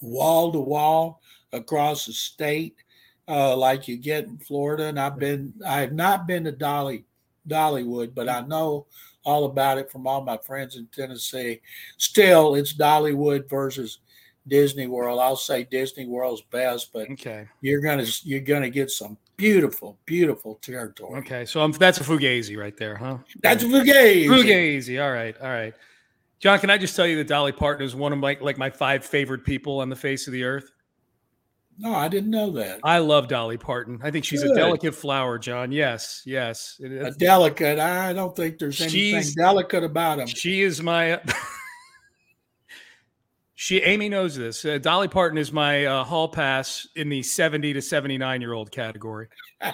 wall 0.00 0.52
to 0.52 0.58
wall 0.58 1.22
across 1.52 2.06
the 2.06 2.12
state, 2.12 2.76
uh, 3.30 3.56
like 3.56 3.86
you 3.86 3.96
get 3.96 4.24
in 4.24 4.36
Florida. 4.38 4.84
And 4.86 4.98
I've 4.98 5.18
been, 5.18 5.54
I 5.64 5.80
have 5.80 5.92
not 5.92 6.26
been 6.26 6.44
to 6.44 6.52
Dolly, 6.52 7.04
Dollywood, 7.48 8.14
but 8.14 8.28
I 8.28 8.40
know 8.42 8.86
all 9.24 9.44
about 9.44 9.78
it 9.78 9.90
from 9.90 10.06
all 10.06 10.22
my 10.22 10.36
friends 10.38 10.76
in 10.76 10.86
Tennessee. 10.86 11.60
Still, 11.96 12.56
it's 12.56 12.74
Dollywood 12.74 13.48
versus 13.48 14.00
Disney 14.48 14.86
World. 14.86 15.20
I'll 15.20 15.36
say 15.36 15.64
Disney 15.64 16.06
World's 16.06 16.42
best, 16.42 16.92
but 16.92 17.08
Okay. 17.10 17.46
you're 17.60 17.80
gonna 17.80 18.06
you're 18.24 18.40
gonna 18.40 18.70
get 18.70 18.90
some 18.90 19.16
beautiful, 19.36 19.98
beautiful 20.06 20.56
territory. 20.56 21.20
Okay. 21.20 21.44
So 21.44 21.60
I'm, 21.62 21.72
that's 21.72 22.00
a 22.00 22.04
Fugazi 22.04 22.56
right 22.58 22.76
there, 22.76 22.96
huh? 22.96 23.18
That's 23.42 23.62
a 23.62 23.66
Fugazi. 23.66 24.26
Fugazi. 24.26 25.02
All 25.02 25.12
right. 25.12 25.36
All 25.40 25.48
right. 25.48 25.74
John, 26.40 26.58
can 26.58 26.70
I 26.70 26.78
just 26.78 26.96
tell 26.96 27.06
you 27.06 27.16
that 27.16 27.28
Dolly 27.28 27.52
Parton 27.52 27.84
is 27.84 27.94
one 27.94 28.12
of 28.12 28.18
my 28.18 28.36
like 28.40 28.56
my 28.58 28.70
five 28.70 29.04
favorite 29.04 29.44
people 29.44 29.80
on 29.80 29.88
the 29.90 29.96
face 29.96 30.26
of 30.26 30.32
the 30.32 30.42
earth? 30.42 30.72
No, 31.82 31.94
I 31.94 32.08
didn't 32.08 32.30
know 32.30 32.50
that. 32.50 32.80
I 32.84 32.98
love 32.98 33.26
Dolly 33.26 33.56
Parton. 33.56 34.00
I 34.02 34.10
think 34.10 34.26
she's 34.26 34.42
a 34.42 34.54
delicate 34.54 34.94
flower, 34.94 35.38
John. 35.38 35.72
Yes, 35.72 36.20
yes. 36.26 36.78
A 36.78 37.10
delicate. 37.12 37.78
I 37.78 38.12
don't 38.12 38.36
think 38.36 38.58
there's 38.58 38.82
anything 38.82 39.00
She's- 39.00 39.32
delicate 39.32 39.82
about 39.82 40.18
him. 40.18 40.26
She 40.26 40.60
is 40.60 40.82
my. 40.82 41.22
she 43.54 43.80
Amy 43.80 44.10
knows 44.10 44.36
this. 44.36 44.62
Uh, 44.62 44.76
Dolly 44.76 45.08
Parton 45.08 45.38
is 45.38 45.52
my 45.52 45.86
uh, 45.86 46.04
hall 46.04 46.28
pass 46.28 46.86
in 46.96 47.08
the 47.08 47.22
seventy 47.22 47.72
to 47.72 47.80
seventy 47.80 48.18
nine 48.18 48.42
year 48.42 48.52
old 48.52 48.70
category. 48.70 49.28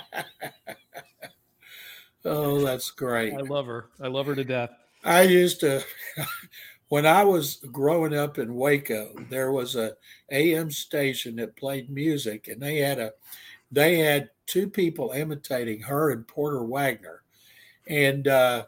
Oh, 2.29 2.59
that's 2.65 2.91
great. 2.91 3.35
I 3.35 3.43
love 3.43 3.67
her. 3.67 3.87
I 4.03 4.09
love 4.09 4.27
her 4.27 4.35
to 4.35 4.43
death. 4.43 4.71
I 5.05 5.23
used 5.23 5.61
to 5.61 5.85
when 6.89 7.07
I 7.07 7.25
was 7.25 7.57
growing 7.73 8.15
up 8.15 8.39
in 8.39 8.55
Waco, 8.55 9.13
there 9.29 9.51
was 9.53 9.75
a 9.77 9.97
AM 10.31 10.71
station 10.71 11.37
that 11.37 11.57
played 11.57 11.91
music 11.91 12.49
and 12.49 12.61
they 12.61 12.79
had 12.79 12.99
a 12.99 13.13
they 13.73 13.99
had 13.99 14.31
two 14.47 14.69
people 14.69 15.11
imitating 15.11 15.81
her 15.81 16.13
and 16.13 16.27
Porter 16.27 16.63
Wagoner. 16.63 17.23
And 17.89 18.29
uh 18.29 18.67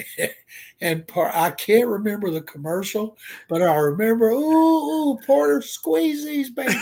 and 0.80 1.04
I 1.16 1.50
can't 1.50 1.88
remember 1.88 2.30
the 2.30 2.42
commercial, 2.42 3.16
but 3.48 3.62
I 3.62 3.74
remember, 3.74 4.30
ooh, 4.30 5.12
ooh 5.12 5.18
Porter, 5.26 5.62
squeeze 5.62 6.24
these 6.24 6.50
baby. 6.50 6.74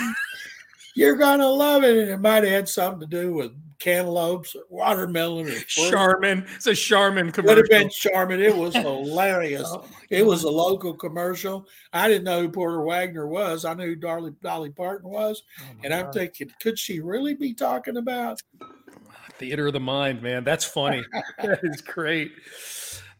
You're 0.96 1.16
gonna 1.16 1.46
love 1.46 1.84
it, 1.84 1.94
and 1.94 2.10
it 2.10 2.20
might 2.20 2.42
have 2.42 2.52
had 2.52 2.68
something 2.70 3.00
to 3.00 3.06
do 3.06 3.34
with 3.34 3.52
cantaloupes 3.78 4.56
or 4.56 4.62
watermelon 4.70 5.46
or 5.46 5.50
fruit. 5.50 5.90
Charmin. 5.90 6.46
It's 6.56 6.66
a 6.66 6.74
Charmin 6.74 7.26
Would 7.26 7.34
commercial. 7.34 7.56
have 7.58 7.68
been 7.68 7.90
Charmin. 7.90 8.40
It 8.40 8.56
was 8.56 8.74
hilarious. 8.74 9.62
Oh, 9.76 9.86
it 10.08 10.24
was 10.24 10.44
a 10.44 10.48
local 10.48 10.94
commercial. 10.94 11.66
I 11.92 12.08
didn't 12.08 12.24
know 12.24 12.40
who 12.40 12.48
Porter 12.48 12.80
Wagoner 12.80 13.26
was. 13.26 13.64
I 13.66 13.74
knew 13.74 13.86
who 13.88 13.96
Dolly, 13.96 14.32
Dolly 14.42 14.70
Parton 14.70 15.10
was. 15.10 15.42
Oh, 15.60 15.64
And 15.84 15.92
I'm 15.92 16.04
God. 16.06 16.14
thinking, 16.14 16.50
could 16.62 16.78
she 16.78 17.00
really 17.00 17.34
be 17.34 17.52
talking 17.52 17.96
about? 17.98 18.40
Theater 19.38 19.66
of 19.66 19.72
the 19.74 19.80
mind, 19.80 20.22
man. 20.22 20.44
That's 20.44 20.64
funny. 20.64 21.04
that 21.42 21.58
is 21.62 21.82
great. 21.82 22.32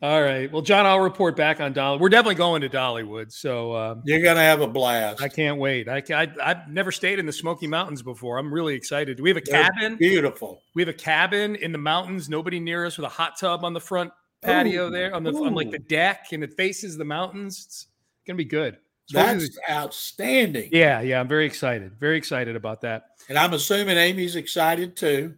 All 0.03 0.23
right. 0.23 0.53
Well, 0.53 0.61
John, 0.61 0.85
I'll 0.85 1.01
report 1.01 1.37
back 1.37 1.59
on 1.59 1.73
Dolly. 1.73 1.99
We're 1.99 2.11
definitely 2.11 2.35
going 2.35 2.61
to 2.61 2.69
Dollywood, 2.69 3.33
so 3.33 3.75
um, 3.75 4.03
You're 4.05 4.21
going 4.21 4.37
to 4.37 4.43
have 4.43 4.61
a 4.61 4.67
blast. 4.67 5.23
I 5.23 5.29
can't 5.29 5.59
wait. 5.59 5.89
I, 5.89 6.03
I 6.13 6.29
I've 6.43 6.69
never 6.69 6.93
stayed 6.93 7.19
in 7.19 7.25
the 7.25 7.33
Smoky 7.33 7.67
Mountains 7.67 8.03
before. 8.03 8.37
I'm 8.37 8.53
really 8.53 8.75
excited. 8.75 9.21
We 9.21 9.31
have 9.31 9.39
a 9.39 9.41
They're 9.41 9.63
cabin. 9.63 9.97
Beautiful. 9.97 10.61
We 10.75 10.83
have 10.83 10.91
a 10.91 10.93
cabin 10.93 11.57
in 11.57 11.73
the 11.73 11.79
mountains. 11.79 12.29
Nobody 12.29 12.61
near 12.61 12.85
us 12.85 12.99
with 12.99 13.07
a 13.07 13.11
hot 13.11 13.39
tub 13.41 13.65
on 13.65 13.73
the 13.73 13.81
front 13.81 14.13
patio 14.43 14.89
Ooh, 14.89 14.91
there 14.91 15.15
on 15.15 15.25
the 15.25 15.33
on 15.33 15.55
like 15.55 15.71
the 15.71 15.79
deck, 15.79 16.27
and 16.33 16.45
it 16.45 16.53
faces 16.53 16.99
the 16.99 17.05
mountains. 17.05 17.65
It's 17.67 17.87
gonna 18.27 18.37
be 18.37 18.45
good. 18.45 18.77
That's 19.13 19.59
outstanding. 19.71 20.71
yeah, 20.73 21.01
yeah. 21.01 21.21
I'm 21.21 21.29
very 21.29 21.47
excited. 21.47 21.93
Very 21.99 22.17
excited 22.19 22.57
about 22.57 22.81
that. 22.81 23.05
And 23.29 23.39
I'm 23.39 23.53
assuming 23.53 23.97
Amy's 23.97 24.37
excited 24.37 24.97
too. 24.97 25.35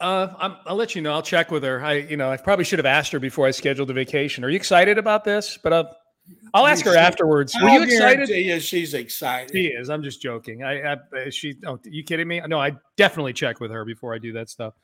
Uh, 0.00 0.28
I'm, 0.38 0.56
I'll 0.66 0.76
let 0.76 0.94
you 0.94 1.02
know. 1.02 1.12
I'll 1.12 1.22
check 1.22 1.50
with 1.50 1.62
her. 1.64 1.84
I, 1.84 1.94
you 1.94 2.16
know, 2.16 2.30
I 2.30 2.36
probably 2.36 2.64
should 2.64 2.78
have 2.78 2.86
asked 2.86 3.12
her 3.12 3.20
before 3.20 3.46
I 3.46 3.50
scheduled 3.50 3.88
the 3.88 3.94
vacation. 3.94 4.44
Are 4.44 4.48
you 4.48 4.56
excited 4.56 4.98
about 4.98 5.24
this? 5.24 5.58
But 5.62 5.72
uh, 5.72 5.84
I'll 6.52 6.66
ask 6.66 6.84
her 6.84 6.96
afterwards. 6.96 7.54
Were 7.60 7.68
you 7.68 7.82
excited? 7.82 8.28
you 8.28 8.60
she's 8.60 8.94
excited. 8.94 9.52
She 9.52 9.66
is. 9.66 9.90
I'm 9.90 10.02
just 10.02 10.22
joking. 10.22 10.62
I, 10.62 10.92
I 10.92 11.30
she. 11.30 11.56
Oh, 11.66 11.78
you 11.84 12.04
kidding 12.04 12.28
me? 12.28 12.40
No, 12.46 12.60
I 12.60 12.72
definitely 12.96 13.32
check 13.32 13.60
with 13.60 13.70
her 13.70 13.84
before 13.84 14.14
I 14.14 14.18
do 14.18 14.32
that 14.34 14.48
stuff. 14.48 14.74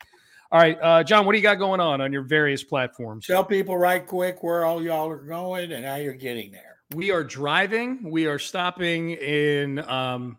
All 0.52 0.60
right, 0.60 0.76
uh, 0.82 1.04
John, 1.04 1.26
what 1.26 1.32
do 1.32 1.38
you 1.38 1.42
got 1.42 1.60
going 1.60 1.78
on 1.78 2.00
on 2.00 2.12
your 2.12 2.22
various 2.22 2.64
platforms? 2.64 3.24
Tell 3.24 3.44
people 3.44 3.78
right 3.78 4.04
quick 4.04 4.42
where 4.42 4.64
all 4.64 4.82
y'all 4.82 5.08
are 5.08 5.16
going 5.16 5.70
and 5.70 5.84
how 5.84 5.94
you're 5.94 6.12
getting 6.12 6.50
there. 6.50 6.69
We 6.94 7.12
are 7.12 7.22
driving. 7.22 8.10
We 8.10 8.26
are 8.26 8.38
stopping 8.38 9.10
in 9.12 9.78
um, 9.78 10.38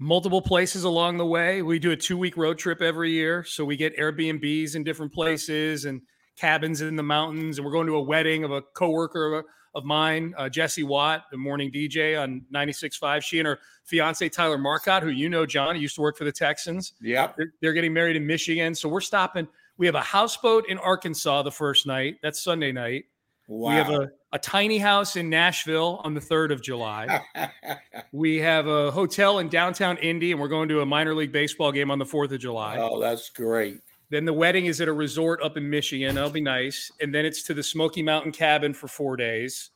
multiple 0.00 0.42
places 0.42 0.82
along 0.82 1.18
the 1.18 1.26
way. 1.26 1.62
We 1.62 1.78
do 1.78 1.92
a 1.92 1.96
two 1.96 2.18
week 2.18 2.36
road 2.36 2.58
trip 2.58 2.82
every 2.82 3.12
year. 3.12 3.44
So 3.44 3.64
we 3.64 3.76
get 3.76 3.96
Airbnbs 3.96 4.74
in 4.74 4.82
different 4.82 5.12
places 5.12 5.84
and 5.84 6.02
cabins 6.36 6.80
in 6.80 6.96
the 6.96 7.04
mountains. 7.04 7.58
And 7.58 7.64
we're 7.64 7.72
going 7.72 7.86
to 7.86 7.94
a 7.94 8.02
wedding 8.02 8.42
of 8.42 8.50
a 8.50 8.62
coworker 8.62 9.34
of, 9.34 9.44
of 9.76 9.84
mine, 9.84 10.34
uh, 10.36 10.48
Jesse 10.48 10.82
Watt, 10.82 11.24
the 11.30 11.36
morning 11.36 11.70
DJ 11.70 12.20
on 12.20 12.42
96.5. 12.52 13.22
She 13.22 13.38
and 13.38 13.46
her 13.46 13.60
fiance, 13.84 14.28
Tyler 14.28 14.58
Marcotte, 14.58 15.04
who 15.04 15.10
you 15.10 15.28
know, 15.28 15.46
John, 15.46 15.76
he 15.76 15.82
used 15.82 15.94
to 15.94 16.00
work 16.00 16.16
for 16.16 16.24
the 16.24 16.32
Texans. 16.32 16.94
Yep. 17.00 17.36
They're, 17.36 17.52
they're 17.60 17.72
getting 17.72 17.92
married 17.92 18.16
in 18.16 18.26
Michigan. 18.26 18.74
So 18.74 18.88
we're 18.88 19.00
stopping. 19.00 19.46
We 19.78 19.86
have 19.86 19.94
a 19.94 20.02
houseboat 20.02 20.68
in 20.68 20.78
Arkansas 20.78 21.42
the 21.42 21.52
first 21.52 21.86
night. 21.86 22.16
That's 22.22 22.42
Sunday 22.42 22.72
night. 22.72 23.04
Wow. 23.48 23.70
We 23.70 23.76
have 23.76 23.90
a, 23.90 24.10
a 24.32 24.38
tiny 24.38 24.78
house 24.78 25.16
in 25.16 25.30
Nashville 25.30 26.00
on 26.02 26.14
the 26.14 26.20
3rd 26.20 26.52
of 26.52 26.62
July. 26.62 27.20
we 28.12 28.38
have 28.38 28.66
a 28.66 28.90
hotel 28.90 29.38
in 29.38 29.48
downtown 29.48 29.96
Indy, 29.98 30.32
and 30.32 30.40
we're 30.40 30.48
going 30.48 30.68
to 30.68 30.80
a 30.80 30.86
minor 30.86 31.14
league 31.14 31.32
baseball 31.32 31.70
game 31.70 31.90
on 31.90 31.98
the 31.98 32.04
4th 32.04 32.32
of 32.32 32.40
July. 32.40 32.78
oh, 32.78 33.00
that's 33.00 33.30
great. 33.30 33.80
Then 34.10 34.24
the 34.24 34.32
wedding 34.32 34.66
is 34.66 34.80
at 34.80 34.88
a 34.88 34.92
resort 34.92 35.42
up 35.42 35.56
in 35.56 35.68
Michigan. 35.68 36.14
That'll 36.14 36.30
be 36.30 36.40
nice. 36.40 36.90
And 37.00 37.14
then 37.14 37.24
it's 37.24 37.42
to 37.44 37.54
the 37.54 37.62
Smoky 37.62 38.02
Mountain 38.02 38.32
cabin 38.32 38.72
for 38.72 38.88
four 38.88 39.16
days. 39.16 39.70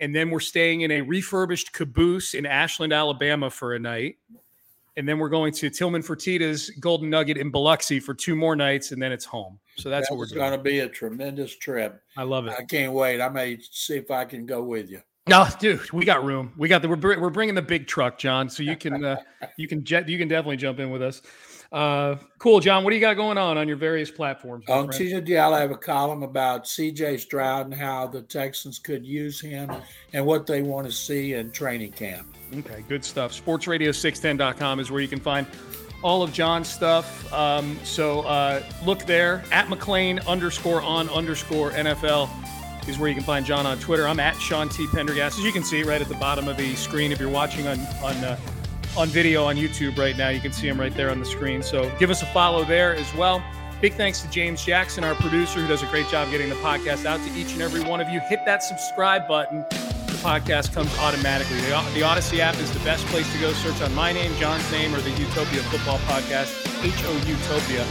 And 0.00 0.14
then 0.14 0.30
we're 0.30 0.40
staying 0.40 0.80
in 0.80 0.90
a 0.90 1.02
refurbished 1.02 1.72
caboose 1.72 2.34
in 2.34 2.46
Ashland, 2.46 2.92
Alabama 2.92 3.50
for 3.50 3.74
a 3.74 3.78
night. 3.78 4.16
And 4.96 5.08
then 5.08 5.18
we're 5.18 5.28
going 5.28 5.52
to 5.54 5.70
Tillman 5.70 6.02
Fertitta's 6.02 6.70
Golden 6.80 7.10
Nugget 7.10 7.36
in 7.36 7.50
Biloxi 7.50 8.00
for 8.00 8.12
two 8.12 8.34
more 8.34 8.56
nights, 8.56 8.90
and 8.90 9.00
then 9.00 9.12
it's 9.12 9.24
home. 9.24 9.60
So 9.80 9.90
that's 9.90 10.10
what 10.10 10.18
we're 10.18 10.26
going 10.26 10.52
to 10.52 10.58
be 10.58 10.80
a 10.80 10.88
tremendous 10.88 11.56
trip. 11.56 12.02
I 12.16 12.22
love 12.22 12.46
it. 12.46 12.54
I 12.58 12.64
can't 12.64 12.92
wait. 12.92 13.20
I 13.20 13.28
may 13.28 13.58
see 13.70 13.96
if 13.96 14.10
I 14.10 14.24
can 14.24 14.46
go 14.46 14.62
with 14.62 14.90
you. 14.90 15.00
No, 15.28 15.46
dude, 15.60 15.90
we 15.92 16.04
got 16.04 16.24
room. 16.24 16.52
We 16.56 16.68
got 16.68 16.82
the 16.82 16.88
we're, 16.88 17.20
we're 17.20 17.30
bringing 17.30 17.54
the 17.54 17.62
big 17.62 17.86
truck, 17.86 18.18
John. 18.18 18.48
So 18.48 18.62
you 18.62 18.76
can 18.76 19.04
uh, 19.04 19.16
you 19.56 19.68
can 19.68 19.84
jet 19.84 20.08
you 20.08 20.18
can 20.18 20.28
definitely 20.28 20.56
jump 20.56 20.80
in 20.80 20.90
with 20.90 21.02
us. 21.02 21.22
Uh, 21.72 22.16
cool, 22.38 22.58
John. 22.58 22.82
What 22.82 22.90
do 22.90 22.96
you 22.96 23.00
got 23.00 23.14
going 23.14 23.38
on 23.38 23.56
on 23.56 23.68
your 23.68 23.76
various 23.76 24.10
platforms? 24.10 24.68
On? 24.68 24.88
TJDL, 24.88 25.52
I 25.52 25.60
have 25.60 25.70
a 25.70 25.76
column 25.76 26.24
about 26.24 26.64
CJ 26.64 27.20
Stroud 27.20 27.66
and 27.66 27.74
how 27.74 28.08
the 28.08 28.22
Texans 28.22 28.80
could 28.80 29.06
use 29.06 29.40
him 29.40 29.70
and 30.12 30.26
what 30.26 30.46
they 30.46 30.62
want 30.62 30.86
to 30.88 30.92
see 30.92 31.34
in 31.34 31.52
training 31.52 31.92
camp. 31.92 32.36
Okay, 32.56 32.84
good 32.88 33.04
stuff. 33.04 33.32
Sportsradio610.com 33.32 34.80
is 34.80 34.90
where 34.90 35.00
you 35.00 35.06
can 35.06 35.20
find 35.20 35.46
all 36.02 36.22
of 36.22 36.32
John's 36.32 36.68
stuff. 36.68 37.32
Um, 37.32 37.78
so 37.84 38.20
uh, 38.22 38.62
look 38.84 39.04
there 39.06 39.44
at 39.52 39.66
McClain 39.66 40.24
underscore 40.26 40.82
on 40.82 41.08
underscore 41.10 41.72
NFL 41.72 42.30
is 42.88 42.98
where 42.98 43.08
you 43.08 43.14
can 43.14 43.24
find 43.24 43.44
John 43.44 43.66
on 43.66 43.78
Twitter. 43.78 44.08
I'm 44.08 44.20
at 44.20 44.36
Sean 44.36 44.68
T 44.68 44.86
Pendergast, 44.88 45.38
as 45.38 45.44
you 45.44 45.52
can 45.52 45.62
see 45.62 45.82
right 45.82 46.00
at 46.00 46.08
the 46.08 46.14
bottom 46.14 46.48
of 46.48 46.56
the 46.56 46.74
screen. 46.74 47.12
If 47.12 47.20
you're 47.20 47.28
watching 47.28 47.66
on 47.66 47.78
on 48.02 48.16
uh, 48.24 48.38
on 48.96 49.08
video 49.08 49.44
on 49.44 49.56
YouTube 49.56 49.96
right 49.98 50.16
now, 50.16 50.30
you 50.30 50.40
can 50.40 50.52
see 50.52 50.68
him 50.68 50.80
right 50.80 50.94
there 50.94 51.10
on 51.10 51.18
the 51.18 51.26
screen. 51.26 51.62
So 51.62 51.90
give 51.98 52.10
us 52.10 52.22
a 52.22 52.26
follow 52.26 52.64
there 52.64 52.94
as 52.94 53.14
well. 53.14 53.42
Big 53.80 53.94
thanks 53.94 54.20
to 54.20 54.30
James 54.30 54.62
Jackson, 54.64 55.04
our 55.04 55.14
producer, 55.14 55.60
who 55.60 55.66
does 55.66 55.82
a 55.82 55.86
great 55.86 56.06
job 56.08 56.30
getting 56.30 56.50
the 56.50 56.54
podcast 56.56 57.06
out 57.06 57.18
to 57.26 57.38
each 57.38 57.52
and 57.52 57.62
every 57.62 57.82
one 57.82 58.00
of 58.00 58.10
you. 58.10 58.20
Hit 58.20 58.44
that 58.44 58.62
subscribe 58.62 59.26
button 59.26 59.64
podcast 60.20 60.72
comes 60.72 60.92
automatically. 60.98 61.56
The, 61.62 61.80
the 61.94 62.00
Audacy 62.04 62.38
app 62.38 62.56
is 62.58 62.70
the 62.72 62.80
best 62.80 63.04
place 63.06 63.30
to 63.32 63.38
go. 63.40 63.52
Search 63.52 63.80
on 63.82 63.94
my 63.94 64.12
name, 64.12 64.32
John's 64.36 64.70
name, 64.70 64.94
or 64.94 65.00
the 65.00 65.10
Houtopia 65.10 65.60
Football 65.70 65.98
Podcast, 66.00 66.52
H 66.84 67.04
O 67.04 67.12
Utopia, 67.26 67.84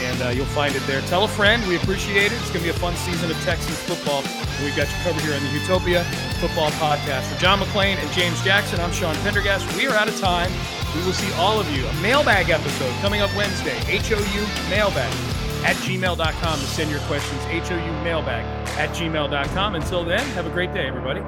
and 0.00 0.22
uh, 0.22 0.28
you'll 0.28 0.46
find 0.46 0.74
it 0.74 0.82
there. 0.86 1.00
Tell 1.02 1.24
a 1.24 1.28
friend. 1.28 1.66
We 1.66 1.76
appreciate 1.76 2.32
it. 2.32 2.38
It's 2.40 2.50
going 2.50 2.64
to 2.64 2.70
be 2.72 2.76
a 2.76 2.80
fun 2.80 2.94
season 2.96 3.30
of 3.30 3.36
Texans 3.44 3.78
football. 3.78 4.22
We've 4.62 4.76
got 4.76 4.88
you 4.88 4.96
covered 5.02 5.22
here 5.22 5.34
on 5.34 5.42
the 5.42 5.48
Houtopia 5.48 6.04
Football 6.40 6.70
Podcast. 6.72 7.32
For 7.32 7.40
John 7.40 7.58
McClain 7.58 7.96
and 7.96 8.10
James 8.12 8.42
Jackson, 8.44 8.80
I'm 8.80 8.92
Sean 8.92 9.14
Pendergast. 9.16 9.64
We 9.76 9.86
are 9.86 9.94
out 9.94 10.08
of 10.08 10.18
time. 10.20 10.52
We 10.94 11.04
will 11.04 11.12
see 11.12 11.32
all 11.34 11.60
of 11.60 11.70
you. 11.76 11.86
A 11.86 11.94
mailbag 12.00 12.50
episode 12.50 12.92
coming 13.00 13.20
up 13.20 13.34
Wednesday. 13.36 13.78
HOU 13.86 14.70
mailbag 14.70 15.12
at 15.64 15.76
gmail.com 15.76 16.58
to 16.58 16.66
send 16.66 16.90
your 16.90 17.00
questions. 17.00 17.42
HOU 17.44 17.92
mailbag 18.02 18.44
at 18.78 18.90
gmail.com. 18.90 19.74
Until 19.74 20.04
then, 20.04 20.26
have 20.30 20.46
a 20.46 20.50
great 20.50 20.72
day, 20.72 20.86
everybody. 20.86 21.20